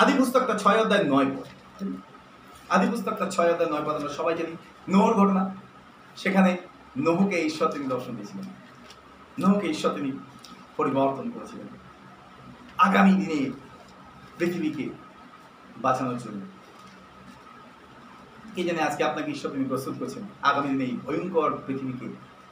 [0.00, 1.46] আদি পুস্তকটা ছয় অধ্যায় নয় পদ
[2.74, 4.54] আদি পুস্তকটা ছয় অধ্যায় নয় পদ, আমরা সবাই জানি,
[4.92, 5.42] নোহর ঘটনা।
[6.16, 6.50] সেখানে
[7.06, 8.46] নহকে ঈশ্বর তিনি দর্শন দিয়েছিলেন।
[9.42, 10.10] নহকে ঈশ্বর তিনি
[10.76, 11.68] পরিবর্তন করেছিলেন।
[12.86, 13.38] আগামী দিনে
[14.38, 14.84] পৃথিবীকে
[15.84, 16.40] বাঁচানোর জন্য।
[18.54, 20.22] কি জানে আজকে আপনাকে ঈশ্বর তিনি প্রস্তুত করছেন?
[20.42, 22.06] আগামী দিনে এই ভয়ঙ্কর পৃথিবীকে,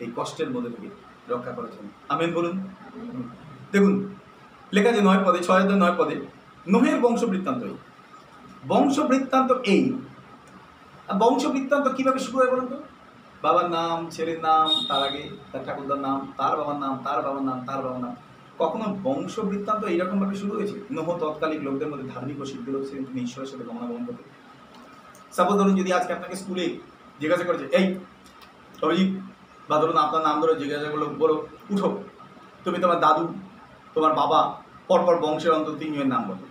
[0.04, 0.88] এই কষ্টের মধ্যে থেকে
[1.28, 2.60] রক্ষা করার জন্য। আমেন বলুন।
[3.72, 4.14] দেখুন,
[4.72, 6.20] লেখা যে নয় পদে, ছয় নয় পদে,
[6.68, 7.74] নোহের বংশ বৃত্তান্ত এই।
[8.68, 9.92] বংশ বৃত্তান্ত এই।
[11.08, 12.82] আর বংশ বৃত্তান্ত কীভাবে শুরু হয় বলুন তো?
[13.42, 17.64] বাবার নাম, ছেলের নাম, তার আগে তার ঠাকুরদার নাম, তার বাবার নাম, তার বাবার নাম,
[17.66, 18.16] তার বাবার নাম।
[18.58, 20.80] কখনো বংশ বৃত্তান্ত এইরকম ভাবে শুরু হয়েছে?
[20.92, 24.45] নহ তৎকালিক লোকদের মধ্যে ধার্মিক ও সিদ্ধ লোক ছিলেন, তিনি ঈশ্বরের সাথে গমনাগমন করতেন।
[25.36, 26.78] সাপোজ ধরুন যদি আজকে আপনাকে স্কুলে
[27.20, 27.86] জিজ্ঞাসা করেছে, এই,
[28.82, 29.10] অভিজিৎ
[29.68, 32.02] বা ধরুন আপনার নাম ধরে জিজ্ঞাসা করল, বলো, উঠো।
[32.64, 33.24] তুমি তোমার দাদু,
[33.94, 36.44] তোমার বাবা, পরপর বংশের অন্তত তিনজনের নাম বলো।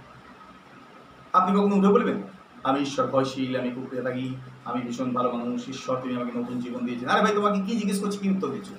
[1.34, 2.18] আপনি কখনো উঠে বলবেন,
[2.64, 6.86] আমি ঈশ্বর ভয়শীল, আমি কুকুরে থাকি আমি ভীষণ ভালো মানুষ, ঈশ্বর, তুমি আমাকে নতুন জীবন
[6.86, 8.70] দিয়েছেন আরে ভাই, তোমাকে কী জিজ্ঞেস করছি, কি উত্তর দিচ্ছ?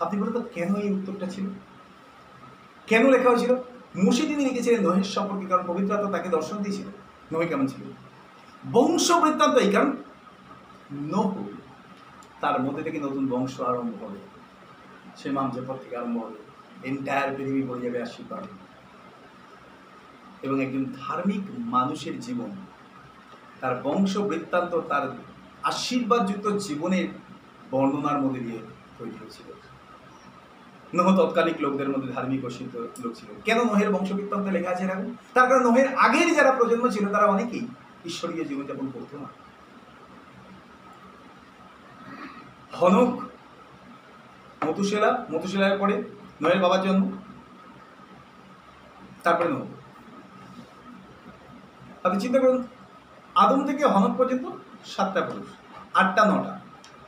[0.00, 1.46] আপনি বলুন তো, কেন এই উত্তরটা ছিল?
[2.86, 3.54] কেন লেখা হয়েছিল?
[4.26, 6.86] তিনি লিখেছিলেন নোহের সম্পর্কে, কারণ পবিত্র আত্মা তাকে দর্শন দিয়েছিল।
[7.32, 8.09] নোহে কেমন ছিল?
[8.64, 9.92] বংশ বৃত্তান্ত এই কারণ
[10.92, 11.30] নহ
[12.40, 14.18] তার মধ্যে থেকে নতুন বংশ আরম্ভ হবে।
[15.16, 16.38] সে মাম যে পর থেকে আরম্ভ হবে।
[16.88, 18.44] এন্টায়ার পৃথিবী বলে যাবে আশীর্বাদ
[20.42, 22.50] এবং একজন ধার্মিক মানুষের জীবন,
[23.60, 25.08] তার বংশ বৃত্তান্ত তার
[25.62, 27.08] আশীর্বাদযুক্ত জীবনের
[27.70, 28.58] বর্ণনার মধ্যে দিয়ে
[28.98, 29.48] তৈরি হয়েছিল।
[30.94, 34.84] নহ তৎকালিক লোকদের মধ্যে ধার্মিক ও সিদ্ধ লোক ছিল। কেন নোহের বংশ বৃত্তান্ত লেখা আছে
[34.84, 35.14] এরকম?
[35.34, 37.66] তার কারণ নোহের আগের যারা প্রজন্ম ছিল, তারা অনেকেই
[38.04, 39.28] ঈশ্বরীয় জীবনযাপন করতো না
[42.72, 43.22] হনক
[44.66, 46.02] মতুশেলা মতুশেলার পরে
[46.42, 47.12] নোহের বাবার জন্ম,
[49.22, 49.66] তারপরে নোহ
[52.04, 52.66] আপনি চিন্তা করুন,
[53.34, 54.44] আদম থেকে হনক পর্যন্ত
[54.84, 55.48] সাতটা পুরুষ,
[55.94, 56.60] আটটা, নটা।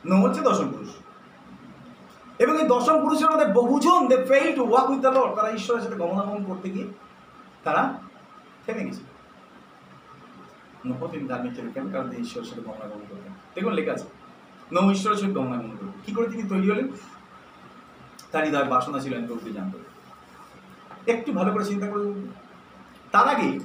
[0.05, 0.89] নোহ হচ্ছে দশম পুরুষ।
[2.39, 5.83] এবং এই দশম পুরুষের মধ্যে বহুজন they fell to walk with the Lord তারা ঈশ্বরের
[5.83, 6.87] সাথে গমনাগমন করতে গিয়ে
[7.63, 7.93] তারা
[8.65, 9.12] থেমে গেছে
[10.85, 11.91] নহ তিনি ধার্মিক কেন?
[11.91, 14.05] কারণ তিনি ঈশ্বরের সাথে গমনাগমন করতেন। দেখুন, লেখা আছে
[14.73, 16.87] নৌ ঈশ্বরের সাথে গমনাগমন করতেন। কী করে তিনি তৈরি হলেন?
[18.31, 19.77] তার হৃদয় বাসনা ছিল আমি প্রভুকে জানতে।
[21.11, 22.27] একটু ভালো করে চিন্তা করে।
[23.11, 23.59] তার আগে,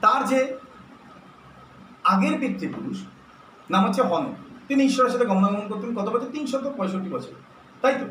[0.00, 0.58] তার যে
[2.04, 3.04] আগের পিতৃপুরুষ,
[3.70, 4.34] নাম হচ্ছে হন
[4.68, 6.30] তিনি ঈশ্বরের সাথে গমনাগমন করতেন কত বছর?
[6.32, 7.32] তিনশত পঁয়ষট্টি বছর।
[7.80, 8.06] তাই তো?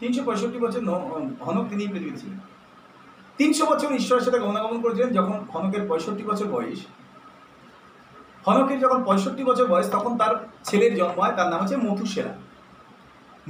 [0.00, 0.80] তিনশো পঁয়ষট্টি বছর
[1.40, 2.38] হনক তিনি পৃথিবীতে ছিলেন।
[3.38, 6.78] তিনশো বছর ঈশ্বরের সাথে গমনাগমন করেছিলেন যখন হনকের পঁয়ষট্টি বছর বয়স।
[8.48, 12.34] হনকের যখন পঁয়ষট্টি বছর বয়স, তখন তার ছেলের জন্ম হয়, তার নাম হচ্ছে মধুসেলা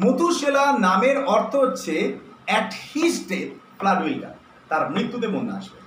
[0.00, 4.20] মধুসেলা নামের অর্থ হচ্ছে অ্যাট হিজ ডেথ কাম
[4.68, 5.80] তার মৃত্যুতে মনে আসবে।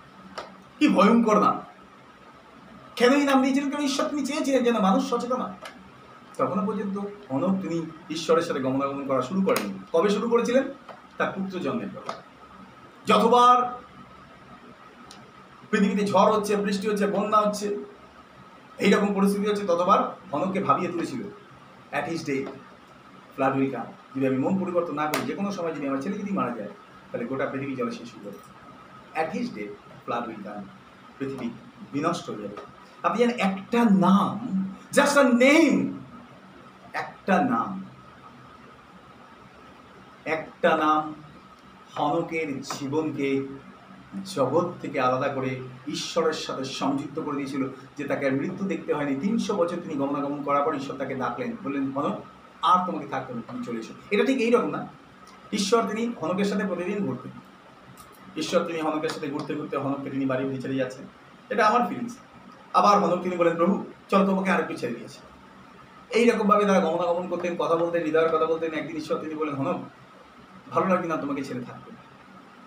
[0.80, 1.62] কি ভয়ঙ্কর নাম।
[2.96, 3.72] কেন এই নাম দিয়েছিলেন?
[3.72, 5.54] কারণ ঈশ্বর তিনি চেয়েছিলেন যেন মানুষ সচেতন হয়?
[6.38, 6.98] তখনও পর্যন্ত
[7.30, 10.64] অনক তিনি ঈশ্বরের সাথে গমনাগমন করা শুরু করেন কবে শুরু করেছিলেন?
[11.18, 12.12] তার পুত্র জন্মের পর
[13.06, 13.80] যতবার
[15.70, 17.68] পৃথিবীতে ঝড় হচ্ছে, বৃষ্টি হচ্ছে, বন্যা হচ্ছে,
[18.86, 20.00] এইরকম পরিস্থিতি হচ্ছে, ততবার
[20.36, 21.22] অনককে ভাবিয়ে তুলেছিল
[21.92, 22.36] অ্যাট হিজ ডে
[23.36, 23.54] ফ্লাড
[24.16, 26.72] যদি আমি মন পরিবর্তন না করি যে কোনো সময় যদি আমার ছেলে যদি মারা যায়,
[27.10, 28.40] তাহলে গোটা পৃথিবী জলে শেষ হয়ে যাবে
[29.16, 29.64] at his day
[30.06, 30.42] flood will
[31.18, 31.48] পৃথিবী
[31.94, 32.58] বিনষ্ট হয়ে যাবে।
[33.06, 34.36] আপনি জানেন, একটা নাম
[34.98, 35.74] জাস্ট আ নেম
[37.04, 37.70] একটা নাম
[40.36, 41.04] একটা নাম
[41.96, 43.30] হনকের জীবনকে
[44.26, 47.68] জগৎ থেকে আলাদা করে ঈশ্বরের সাথে সংযুক্ত করে দিয়েছিল
[47.98, 51.92] যে তাকে মৃত্যু দেখতে হয়নি। তিনশো বছর তিনি গমনাগমন করার পর ঈশ্বর তাকে ডাকলেন, বললেন
[51.92, 52.16] হনক
[52.62, 54.88] আর তোমাকে থাকতে হবে তুমি চলে এসো। এটা ঠিক এইরকম না।
[55.54, 57.32] ঈশ্বর তিনি হনকের সাথে প্রতিদিন ঘুরতেন
[58.38, 61.06] ঈশ্বর তিনি হনকের সাথে ঘুরতে ঘুরতে হনককে তিনি বাড়ি বাড়ি ছেড়ে যাচ্ছেন।
[61.50, 62.16] এটা আমার ফিলিংস
[62.74, 65.20] আবার হনক তিনি বলেন প্রভু, চল তোমাকে আরেকটু ছেড়ে দিয়েছে
[66.10, 69.80] এইরকমভাবে তারা গমনাগমন করতেন, কথা বলতেন, হৃদয়ের কথা বলতেন। একদিন ঈশ্বর তিনি বলেন হনক,
[70.72, 71.90] ভালো লাগে না তোমাকে ছেড়ে থাকতে।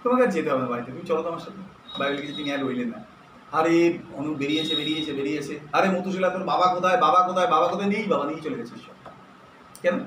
[0.02, 1.62] তোমাকে যেতে হবে বাড়িতে। তুমি চলো তো আমার সাথে।
[1.98, 3.04] বাইরে লিখেছে তিনি আর রইলেন না।
[3.52, 7.00] আরে, অনু বেরিয়েছে বেরিয়েছে বেরিয়েছে। আরে মতুশিলা তোর বাবা কোথায়?
[7.00, 7.50] বাবা কোথায়?
[7.50, 7.88] বাবা কোথায়?
[7.88, 9.12] নেই বাবা, নিয়ে চলে গেছে ঈশ্বর
[9.82, 10.00] কেন?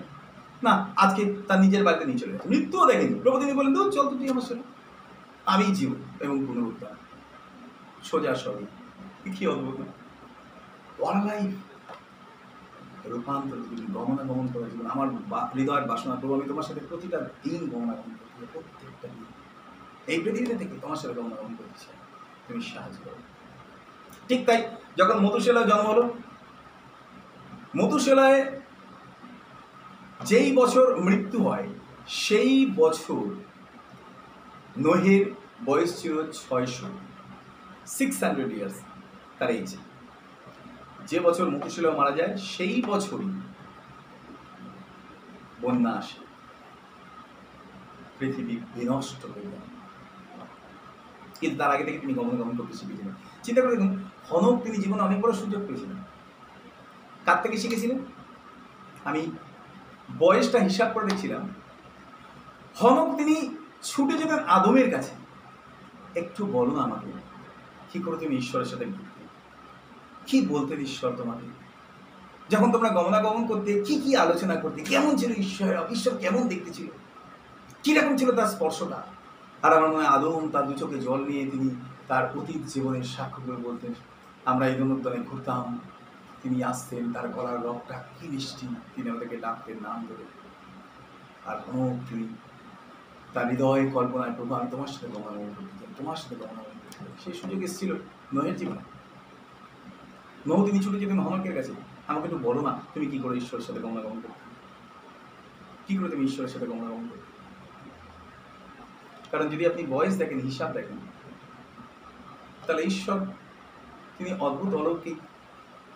[0.63, 4.03] না, আজকে তার নিজের বাড়িতে নিয়ে চলে গেছে। মৃত্যুও দেখেনি। প্রভু তিনি বলেন তো চল
[4.03, 4.61] তো তুই আমার সাথে।
[5.45, 6.95] আমি জীব এবং পুনরুত্থান
[8.03, 9.75] সোজা সবই কি অদ্ভুত
[11.01, 11.51] ওয়ার
[13.05, 15.07] রূপান্তর তুমি গমনাগমন করার জীবন। আমার
[15.55, 19.34] হৃদয়ের বাসনা। প্রভু, আমি তোমার সাথে প্রতিটা দিন গমনাগমন করতে প্রত্যেকটা দিন।
[20.07, 21.97] এই পৃথিবীতে থেকে তোমার সাথে গমনাগমন করতে চাই।
[22.47, 23.19] তুমি সাহায্য করো।
[24.27, 24.59] ঠিক তাই
[24.97, 26.03] যখন মধুশেলার জন্ম হলো,
[27.77, 28.41] মধুশেলায়
[30.25, 31.67] যেই বছর মৃত্যু হয়,
[32.07, 33.23] সেই বছর
[34.77, 35.25] নোহের
[35.65, 36.87] বয়স ছিল ছয়শো
[37.87, 38.77] সিক্স হান্ড্রেড ইয়ার্স
[39.39, 39.71] তার এইজ
[41.09, 43.29] যে বছর মুকুশিলা মারা যায়, সেই বছরই
[45.61, 46.21] বন্যা আসে।
[48.19, 49.74] পৃথিবী বিনষ্ট হয়ে যায়।
[51.39, 55.01] কিন্তু তার আগে থেকে তিনি গমন গমন করতে শিখেছিলেন। চিন্তা করে দেখুন, হনক তিনি জীবনে
[55.01, 55.95] অনেক বড় সুযোগ পেয়েছিলেন।
[57.25, 57.99] কার থেকে শিখেছিলেন?
[59.05, 59.31] আমি
[60.19, 61.49] বয়সটা হিসাব করে দেখছিলাম।
[62.75, 65.11] হনক তিনি ছুটে যেতেন আদমের কাছে।
[66.19, 67.11] একটু বলো না আমাকে,
[67.93, 69.27] কি করে তুমি ঈশ্বরের সাথে ঘুরতে
[70.27, 71.65] কি বলতেন ঈশ্বর তোমাকে?
[72.49, 76.87] যখন তোমরা গমনাগমন করতে, কি কি আলোচনা করতে, কেমন ছিল ঈশ্বর ঈশ্বর কেমন দেখতে ছিল?
[77.83, 79.14] কীরকম ছিল তার স্পর্শটা?
[79.95, 81.67] হয় আদম তার দু চোখে জল নিয়ে তিনি
[82.09, 83.93] তার অতীত জীবনের সাক্ষ্যগুলো বলতেন,
[84.51, 85.65] আমরা এই দলে ঘুরতাম,
[86.41, 90.25] তিনি আসতেন, তার গলার রকটা কি মিষ্টি, তিনি আমাদেরকে ডাকতেন, নাম ধরে
[91.49, 92.25] আর হোক তিনি
[93.33, 95.07] তার হৃদয় কল্পনায় প্রভু আমি তোমার সাথে
[95.57, 96.63] করতে চাই তোমার সাথে করতে
[97.21, 97.91] সেই সুযোগ এসেছিল
[98.33, 98.83] নহের জীবনে।
[100.47, 101.73] নৌ তিনি ছুটে যেতেন হনকের কাছে,
[102.09, 104.43] আমাকে একটু বলো না, তুমি কি করে ঈশ্বরের সাথে গমনাগমন করতে?
[105.85, 107.24] কি করে তুমি ঈশ্বরের সাথে গমনাগমন করো
[109.35, 110.99] কারণ যদি আপনি বয়স দেখেন, হিসাব দেখেন,
[112.65, 113.19] তাহলে ঈশ্বর
[114.17, 115.17] তিনি অদ্ভুত অলৌকিক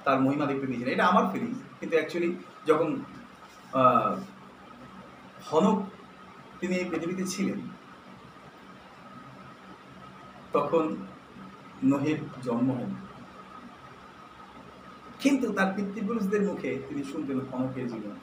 [0.06, 2.30] তার মহিমা দেখতে দিয়েছেন এটা আমার ফিলিংস কিন্তু অ্যাকচুয়ালি
[2.70, 2.90] যখন
[5.50, 5.78] হনক
[6.60, 7.60] তিনি এই পৃথিবীতে ছিলেন,
[10.56, 10.84] তখন
[11.90, 12.98] নোহের জন্ম হয়নি
[15.22, 18.16] কিন্তু তার পিতৃপুরুষদের মুখে তিনি শুনতেন হনকের জীবন,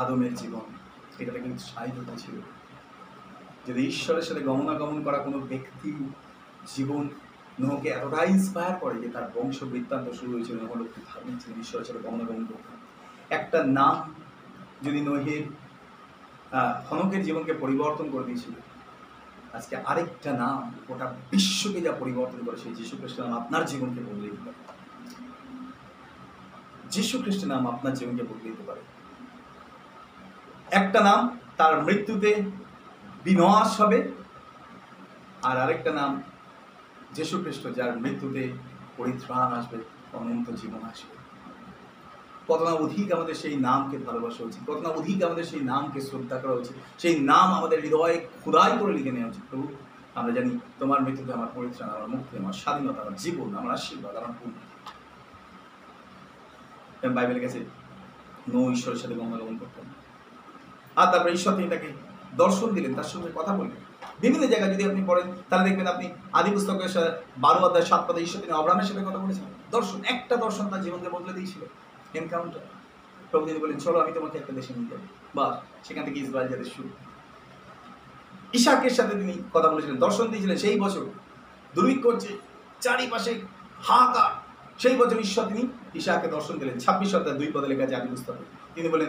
[0.00, 0.66] আদমের জীবন।
[1.20, 2.36] এটাতে কিন্তু সাহিত্যতা ছিল।
[3.66, 5.90] যদি ঈশ্বরের সাথে গমনাগমন করা কোনো ব্যক্তি
[6.74, 7.08] জীবন
[7.60, 11.00] নোহকে এতটাই ইন্সপায়ার করে যে তার বংশ বৃত্তান্ত শুরু হয়েছিল, নোহ লোকটি
[11.42, 12.76] ছিলেন ঈশ্বরের সাথে গমনাগমন করতেন
[13.38, 13.96] একটা নাম
[14.82, 15.42] যদি নোহের
[16.90, 18.54] হনকের জীবনকে পরিবর্তন করে দিয়েছিল,
[19.52, 20.58] আজকে আরেকটা নাম
[20.88, 24.60] গোটা বিশ্বকে যা পরিবর্তন করে সেই যীশু খ্রিস্টের নাম আপনার জীবনকে বদলে দিতে পারে।
[26.90, 28.82] যীশু খ্রিস্টের নাম আপনার জীবনকে বদলে দিতে পারে।
[30.70, 31.20] একটা নাম
[31.56, 32.30] তার মৃত্যুতে
[33.24, 33.98] বিনাশ হবে।
[35.48, 36.12] আর আরেকটা নাম
[37.14, 38.42] যীশু খ্রিস্ট যার মৃত্যুতে
[38.96, 39.78] পরিত্রাণ আসবে,
[40.18, 41.14] অনন্ত জীবন আসবে।
[42.48, 46.36] কত না অধিক আমাদের সেই নামকে ভালোবাসা উচিত কত না অধিক আমাদের সেই নামকে শ্রদ্ধা
[46.38, 49.66] করা উচিত, সেই নাম আমাদের হৃদয়ে খুদাই করে লিখে নেওয়া উচিত। প্রভু,
[50.18, 54.34] আমরা জানি তোমার মৃত্যুতে আমার পরিত্রাণ, আমার মুক্তি, আমার স্বাধীনতা, আমার জীবন, আমার আশীর্বাদ, আমার
[54.38, 54.56] পূর্ণ
[57.16, 57.60] বাইবেলের কাছে
[58.52, 59.86] নো ঈশ্বরের সাথে গমনাগমন করতাম
[60.96, 61.88] আর তারপরে ঈশ্বর তিনি তাকে
[62.36, 63.76] দর্শন দিলেন, তার সঙ্গে কথা বললেন।
[64.20, 68.20] বিভিন্ন জায়গায় যদি আপনি পড়েন, তাহলে দেখবেন আপনি আদি পুস্তকের সা- বারো অধ্যায়, সাত পদে
[68.20, 71.64] ঈশ্বর তিনি অব্রাহামের সাথে কথা বলেছেন। দর্শন, একটা দর্শন তার জীবনকে বদলে দিয়েছিল।
[72.14, 72.60] এনকাউন্টার
[73.30, 74.98] প্রভু তিনি বলেন চলো, আমি তোমাকে একটা দেশে যাব
[75.34, 76.88] বা সেখান থেকে ইসরায়েল যাদের শুরু।
[78.52, 81.04] ইশাকের সাথে তিনি কথা বলেছিলেন, দর্শন দিয়েছিলেন সেই বছর।
[81.74, 82.28] দুর্ভিক্ষ হচ্ছে
[82.80, 83.40] চারিপাশে
[83.82, 88.08] হাহাকার। সেই বছর ঈশ্বর তিনি ঈশাকে দর্শন দিলেন। ছাব্বিশ অধ্যায় দুই পদে লেখা আছে আদি
[88.08, 89.08] পুস্তকে তিনি বলেন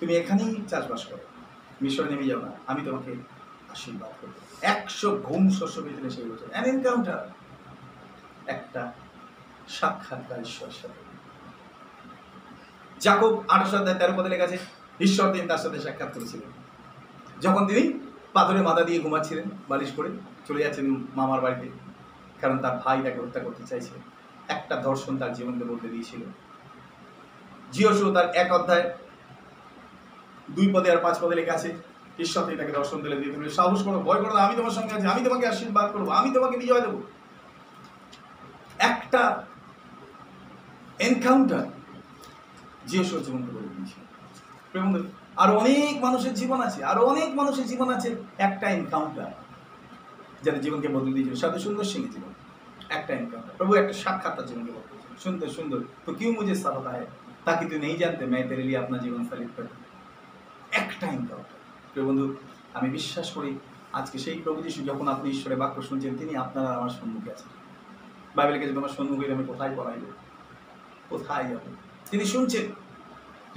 [0.00, 1.35] তুমি এখানেই চাষবাস করো।
[1.82, 3.12] মিশরে নেমে যাও না, আমি তোমাকে
[3.74, 4.36] আশীর্বাদ করব।
[4.74, 7.20] একশো ঘুম শস্য পেয়েছিলেন সেই বছর। অ্যান এনকাউন্টার
[8.56, 8.82] একটা
[9.78, 11.00] সাক্ষাৎকার ঈশ্বরের সাথে।
[13.04, 14.46] জাকব আঠাশ অধ্যায় তেরো পদে লেখা
[15.06, 16.50] ঈশ্বর তিনি তার সাথে সাক্ষাৎ করেছিলেন।
[17.40, 17.82] যখন তিনি
[18.32, 20.10] পাথরে মাথা দিয়ে ঘুমাচ্ছিলেন, বালিশ করে
[20.46, 20.86] চলে যাচ্ছেন
[21.18, 21.68] মামার বাড়িতে,
[22.40, 23.94] কারণ তার ভাই তাকে হত্যা করতে চাইছে।
[24.56, 26.22] একটা দর্শন তার জীবনকে বদলে দিয়েছিল।
[27.72, 28.86] জিওসু তার এক অধ্যায়
[30.54, 31.70] দুই পদে আর পাঁচ পদে লেখা আছে
[32.24, 35.22] ঈশ্বর তাকে দর্শন দিলেন দিয়ে তুমি সাহস করো, ভয় করো আমি তোমার সঙ্গে আছি, আমি
[35.26, 36.98] তোমাকে আশীর্বাদ করব, আমি তোমাকে বিজয় দেবো।
[38.90, 39.22] একটা
[41.08, 41.64] এনকাউন্টার
[42.90, 43.98] জিজ্ঞেসর জীবনকে বলে দিয়েছে।
[45.42, 49.30] আর অনেক মানুষের জীবন আছে, আর অনেক মানুষের জীবন আছে, একটা এনকাউন্টার
[50.44, 52.32] যাদের জীবনকে বদলে দিয়েছিল। সাথে সুন্দর সিং জীবন,
[52.96, 57.04] একটা এনকাউন্টার প্রভু, একটা সাক্ষাৎ তার জীবনকে বদলে সুন্দর সুন্দর। তো কেউ মুজে সাফতা है
[57.46, 58.42] তাকে তুই নেই জানতে मैं
[58.82, 59.85] আপনার জীবন अपना করে।
[60.96, 61.58] একটা এনকাউন্টার
[61.92, 62.36] প্রিয় বন্ধু,
[62.74, 63.58] আমি বিশ্বাস করি
[63.92, 67.48] আজকে সেই প্রভু যিশু যখন আপনি ঈশ্বরের বাক্য শুনছেন, তিনি আপনার আমার সম্মুখে আছেন।
[68.36, 70.04] বাইবেলের কাছে তোমার সম্মুখে আমি কোথায় পড়াইব
[71.08, 71.58] কোথায় যাব?
[72.10, 72.66] তিনি শুনছেন।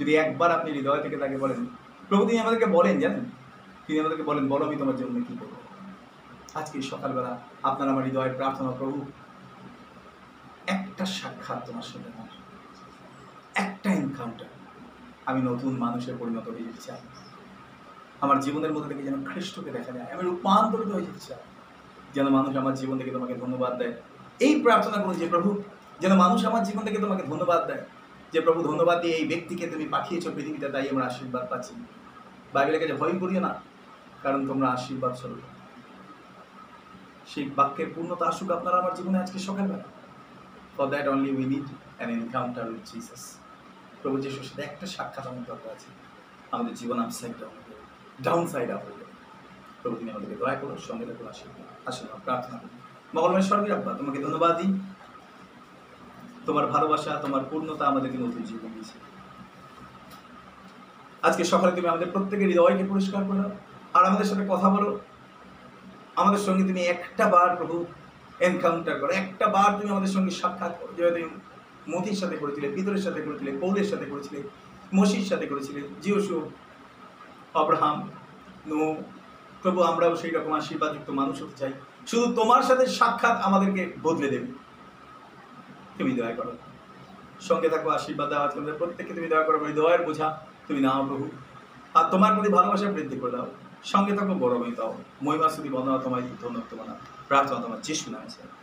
[0.00, 1.66] যদি একবার আপনি হৃদয় থেকে তাকে বলেন,
[2.08, 3.24] প্রভু, তিনি আমাদেরকে বলেন জানেন?
[3.86, 5.56] তিনি আমাদেরকে বলেন, বলো আমি তোমার জন্য কি করব?
[6.54, 9.04] আজকে সকালবেলা আপনার আমার হৃদয়ের প্রার্থনা, প্রভু,
[10.66, 12.28] একটা সাক্ষাৎ তোমার সাথে আমার।
[13.54, 14.46] একটা এনকাউন্টার
[15.26, 17.00] আমি নতুন মানুষে পরিণত হয়ে যেতে চাই
[18.24, 21.42] আমার জীবনের মধ্যে থেকে যেন খ্রিস্টকে দেখা যায়। আমি রূপান্তরিত হয়ে চাই
[22.14, 23.94] যেন মানুষ আমার জীবন থেকে তোমাকে ধন্যবাদ দেয়।
[24.46, 25.50] এই প্রার্থনা করুন যে প্রভু,
[26.02, 27.82] যেন মানুষ আমার জীবন থেকে তোমাকে ধন্যবাদ দেয়।
[28.32, 31.72] যে প্রভু, ধন্যবাদ দিয়ে এই ব্যক্তিকে তুমি পাঠিয়েছো পৃথিবীতে, তাই আমরা আশীর্বাদ পাচ্ছি।
[32.54, 33.52] বাইবেলের কাছে ভয় করিও না,
[34.24, 35.42] কারণ তোমরা আশীর্বাদ স্বরূপ।
[37.30, 39.86] সেই বাক্যের পূর্ণতা আসুক আপনারা আমার জীবনে আজকে সকালবেলা।
[40.74, 41.66] For that only we need
[41.98, 43.22] an encounter with Jesus
[44.00, 45.88] প্রভু যিশুর সাথে একটা সাক্ষাৎ আমার দরকার আছে।
[46.54, 47.56] আমাদের জীবন upside down
[48.26, 48.82] downside up
[49.80, 52.74] প্রভু, তুমি আমাদেরকে দয়া করো, সঙ্গে দেখো আশীর্বাদ আশীর্বাদ, প্রার্থনা করি।
[53.14, 54.70] মঙ্গলময় স্বর্গীয় আব্বা, তোমাকে ধন্যবাদ দিই।
[56.46, 58.96] তোমার ভালোবাসা, তোমার পূর্ণতা আমাদেরকে নতুন জীবন দিয়েছে।
[61.22, 63.44] আজকে সকালে তুমি আমাদের প্রত্যেকের হৃদয়কে পরিষ্কার করো
[63.96, 64.90] আর আমাদের সাথে কথা বলো।
[66.20, 67.76] আমাদের সঙ্গে তুমি একটা বার প্রভু
[68.48, 71.38] এনকাউন্টার করো। একটা বার তুমি আমাদের সঙ্গে সাক্ষাৎ করো। যেভাবে তুমি
[71.92, 74.38] মতির সাথে করেছিলে, পিতরের সাথে করেছিলে, পৌলের সাথে করেছিলে,
[74.94, 76.36] মসির সাথে করেছিলে জিওসু
[77.54, 78.10] আব্রাহাম
[78.66, 78.96] নো
[79.62, 81.72] প্রভু আমরাও সেই রকম আশীর্বাদযুক্ত মানুষ হতে চাই।
[82.06, 84.46] শুধু তোমার সাথে সাক্ষাৎ আমাদেরকে বদলে দেবে।
[85.98, 86.52] তুমি দয়া করো।
[87.40, 91.30] সঙ্গে থাকো, আশীর্বাদ দেওয়া তোমাদের প্রত্যেককে। তুমি দয়া করো হৃদয়ের বোঝা তুমি নাও প্রভু।
[91.94, 93.46] আর তোমার প্রতি ভালোবাসা বৃদ্ধি করে দাও।
[93.84, 96.86] সঙ্গে থাকো গরমে দাও মহিমা শুধু বন্ধনা তোমায় ধন্যবাদ তোমার
[97.28, 98.59] প্রার্থনা তোমার যিশু নামে